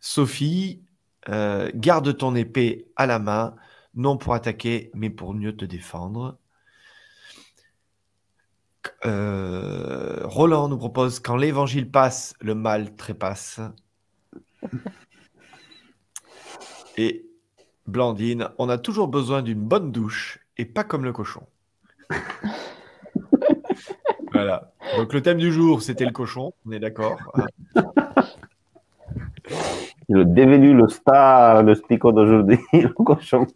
Sophie, 0.00 0.82
euh, 1.30 1.70
garde 1.74 2.16
ton 2.16 2.34
épée 2.34 2.86
à 2.96 3.06
la 3.06 3.18
main, 3.18 3.56
non 3.94 4.18
pour 4.18 4.34
attaquer, 4.34 4.90
mais 4.94 5.10
pour 5.10 5.32
mieux 5.34 5.56
te 5.56 5.64
défendre. 5.64 6.38
Euh, 9.06 10.20
Roland 10.24 10.68
nous 10.68 10.76
propose 10.76 11.20
quand 11.20 11.36
l'évangile 11.36 11.90
passe, 11.90 12.34
le 12.40 12.54
mal 12.54 12.94
trépasse. 12.96 13.60
Et 16.96 17.26
Blandine, 17.86 18.48
on 18.58 18.68
a 18.68 18.78
toujours 18.78 19.08
besoin 19.08 19.42
d'une 19.42 19.60
bonne 19.60 19.92
douche 19.92 20.40
et 20.56 20.64
pas 20.64 20.84
comme 20.84 21.04
le 21.04 21.12
cochon. 21.12 21.42
voilà. 24.32 24.72
Donc 24.96 25.12
le 25.12 25.20
thème 25.20 25.38
du 25.38 25.52
jour, 25.52 25.82
c'était 25.82 26.06
le 26.06 26.12
cochon, 26.12 26.52
on 26.66 26.72
est 26.72 26.78
d'accord. 26.78 27.18
Il 30.08 30.18
est 30.18 30.24
devenu 30.24 30.74
le 30.74 30.88
star, 30.88 31.62
le 31.62 31.74
spico 31.74 32.12
d'aujourd'hui, 32.12 32.58
le 32.72 32.88
cochon. 32.88 33.46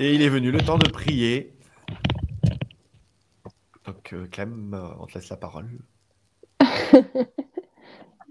Et 0.00 0.14
il 0.14 0.22
est 0.22 0.28
venu 0.28 0.50
le 0.50 0.60
temps 0.60 0.78
de 0.78 0.88
prier. 0.88 1.54
Donc 3.86 4.12
euh, 4.12 4.26
Clem, 4.30 4.76
on 5.00 5.06
te 5.06 5.14
laisse 5.14 5.28
la 5.28 5.36
parole. 5.36 5.68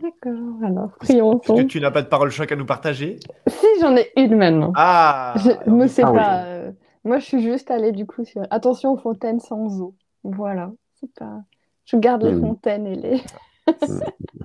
D'accord, 0.01 0.63
alors 0.63 0.89
prions 0.97 1.39
Est-ce 1.41 1.53
que 1.53 1.61
tu 1.67 1.79
n'as 1.79 1.91
pas 1.91 2.01
de 2.01 2.07
parole 2.07 2.31
choc 2.31 2.51
à 2.51 2.55
nous 2.55 2.65
partager 2.65 3.19
Si, 3.47 3.65
j'en 3.79 3.95
ai 3.95 4.11
une 4.17 4.35
maintenant. 4.35 4.71
Ah 4.75 5.35
Je 5.37 5.69
me 5.69 5.87
sais 5.87 6.03
Ah 6.03 6.11
oui. 6.11 6.17
pas. 6.17 6.43
euh, 6.45 6.71
Moi, 7.03 7.19
je 7.19 7.25
suis 7.25 7.41
juste 7.41 7.69
allée 7.71 7.91
du 7.91 8.05
coup 8.07 8.25
sur 8.25 8.41
attention 8.49 8.93
aux 8.93 8.97
fontaines 8.97 9.39
sans 9.39 9.81
eau. 9.81 9.95
Voilà, 10.23 10.71
c'est 10.99 11.13
pas. 11.13 11.41
Je 11.85 11.97
garde 11.97 12.23
les 12.23 12.31
Mm. 12.33 12.41
fontaines 12.41 12.87
et 12.87 12.95
les. 12.95 13.21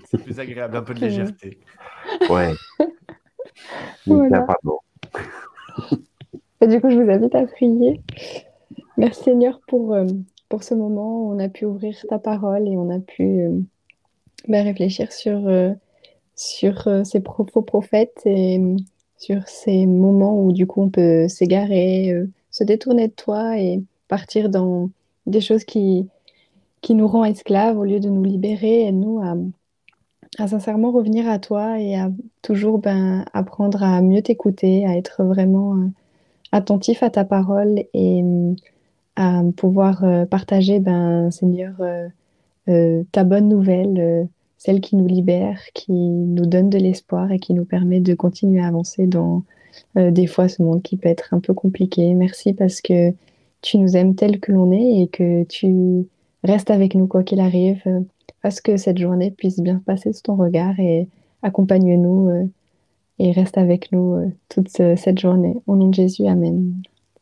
C'est 0.05 0.23
plus 0.23 0.39
agréable, 0.41 0.77
un 0.77 0.83
peu 0.83 0.95
de 0.95 1.01
légèreté. 1.01 1.59
Ouais. 2.29 2.53
Voilà. 4.07 4.47
Et 6.61 6.67
du 6.69 6.81
coup, 6.81 6.91
je 6.91 6.99
vous 7.01 7.11
invite 7.11 7.35
à 7.35 7.47
prier. 7.47 8.01
Merci 8.97 9.25
Seigneur 9.25 9.61
pour, 9.67 9.93
euh, 9.95 10.07
pour 10.49 10.63
ce 10.63 10.75
moment 10.75 11.23
où 11.23 11.33
on 11.35 11.39
a 11.39 11.49
pu 11.49 11.65
ouvrir 11.67 11.97
ta 12.09 12.19
parole 12.19 12.67
et 12.69 12.77
on 12.77 12.91
a 12.91 12.99
pu 13.01 13.23
euh, 13.41 13.61
ben, 14.49 14.65
réfléchir 14.65 15.13
sur, 15.13 15.49
euh, 15.49 15.73
sur 16.35 16.89
ces 17.05 17.23
faux 17.23 17.63
prophètes 17.63 18.23
et 18.25 18.61
sur 19.19 19.49
ces 19.49 19.87
moments 19.87 20.43
où 20.43 20.53
du 20.53 20.67
coup 20.67 20.83
on 20.83 20.91
peut 20.91 21.29
s'égarer, 21.29 22.13
se 22.51 22.65
détourner 22.65 23.09
de 23.09 23.13
toi 23.13 23.59
et 23.59 23.83
partir 24.09 24.51
dans 24.51 24.91
des 25.27 25.41
choses 25.41 25.65
qui, 25.65 26.07
qui 26.83 26.95
nous 26.95 27.09
rend 27.09 27.25
esclaves 27.25 27.79
au 27.79 27.85
lieu 27.85 28.01
de 28.01 28.09
nous 28.09 28.25
libérer. 28.25 28.83
Et 28.83 28.93
nous 28.93 29.21
à, 29.21 29.37
à 30.39 30.49
sincèrement 30.49 30.91
revenir 30.91 31.29
à 31.29 31.39
toi 31.39 31.81
et 31.81 31.97
à 31.97 32.11
toujours 32.43 32.79
ben, 32.79 33.25
apprendre 33.33 33.83
à 33.83 34.01
mieux 34.03 34.23
t'écouter, 34.23 34.87
à 34.87 34.97
être 34.97 35.25
vraiment 35.25 35.77
euh, 35.77 35.87
attentif 36.53 37.03
à 37.03 37.11
ta 37.11 37.25
parole 37.25 37.83
et 37.95 38.23
euh, 38.23 38.55
à 39.17 39.43
pouvoir 39.57 40.05
euh, 40.05 40.27
partager, 40.27 40.79
ben, 40.79 41.31
Seigneur, 41.31 41.75
ta 42.67 43.25
bonne 43.25 43.49
nouvelle, 43.49 44.29
celle 44.59 44.81
qui 44.81 44.97
nous 44.97 45.07
libère, 45.07 45.61
qui 45.75 45.93
nous 45.93 46.47
donne 46.47 46.71
de 46.71 46.79
l'espoir 46.79 47.31
et 47.31 47.39
qui 47.39 47.55
nous 47.55 47.65
permet 47.65 48.01
de 48.01 48.15
continuer 48.15 48.61
à 48.61 48.67
avancer 48.67 49.07
dans 49.07 49.45
des 49.95 50.27
fois 50.27 50.49
ce 50.49 50.63
monde 50.63 50.83
qui 50.83 50.97
peut 50.97 51.09
être 51.09 51.33
un 51.33 51.41
peu 51.41 51.55
compliqué. 51.55 52.13
Merci 52.15 52.55
parce 52.55 52.81
que 52.81 53.13
tu 53.63 53.79
nous 53.79 53.97
aimes 53.97 54.15
tel 54.15 54.41
que 54.41 54.53
l'on 54.53 54.73
est 54.73 55.03
et 55.03 55.09
que 55.09 55.45
tu 55.45 56.07
restes 56.45 56.71
avec 56.71 56.95
nous 56.95 57.07
quoi 57.07 57.23
qu'il 57.23 57.41
arrive. 57.41 57.83
Fasse 58.43 58.61
que 58.61 58.77
cette 58.77 58.99
journée 58.99 59.31
puisse 59.31 59.61
bien 59.61 59.83
passer 59.85 60.13
sous 60.13 60.23
ton 60.23 60.37
regard 60.37 60.79
et 60.79 61.09
accompagne-nous 61.43 62.29
euh, 62.29 62.45
et 63.19 63.33
reste 63.33 63.59
avec 63.59 63.91
nous 63.93 64.15
euh, 64.15 64.29
toute 64.49 64.69
cette 64.69 65.19
journée. 65.19 65.57
Au 65.67 65.77
nom 65.77 65.89
de 65.89 65.95
Jésus, 65.95 66.27
Amen. 66.27 66.75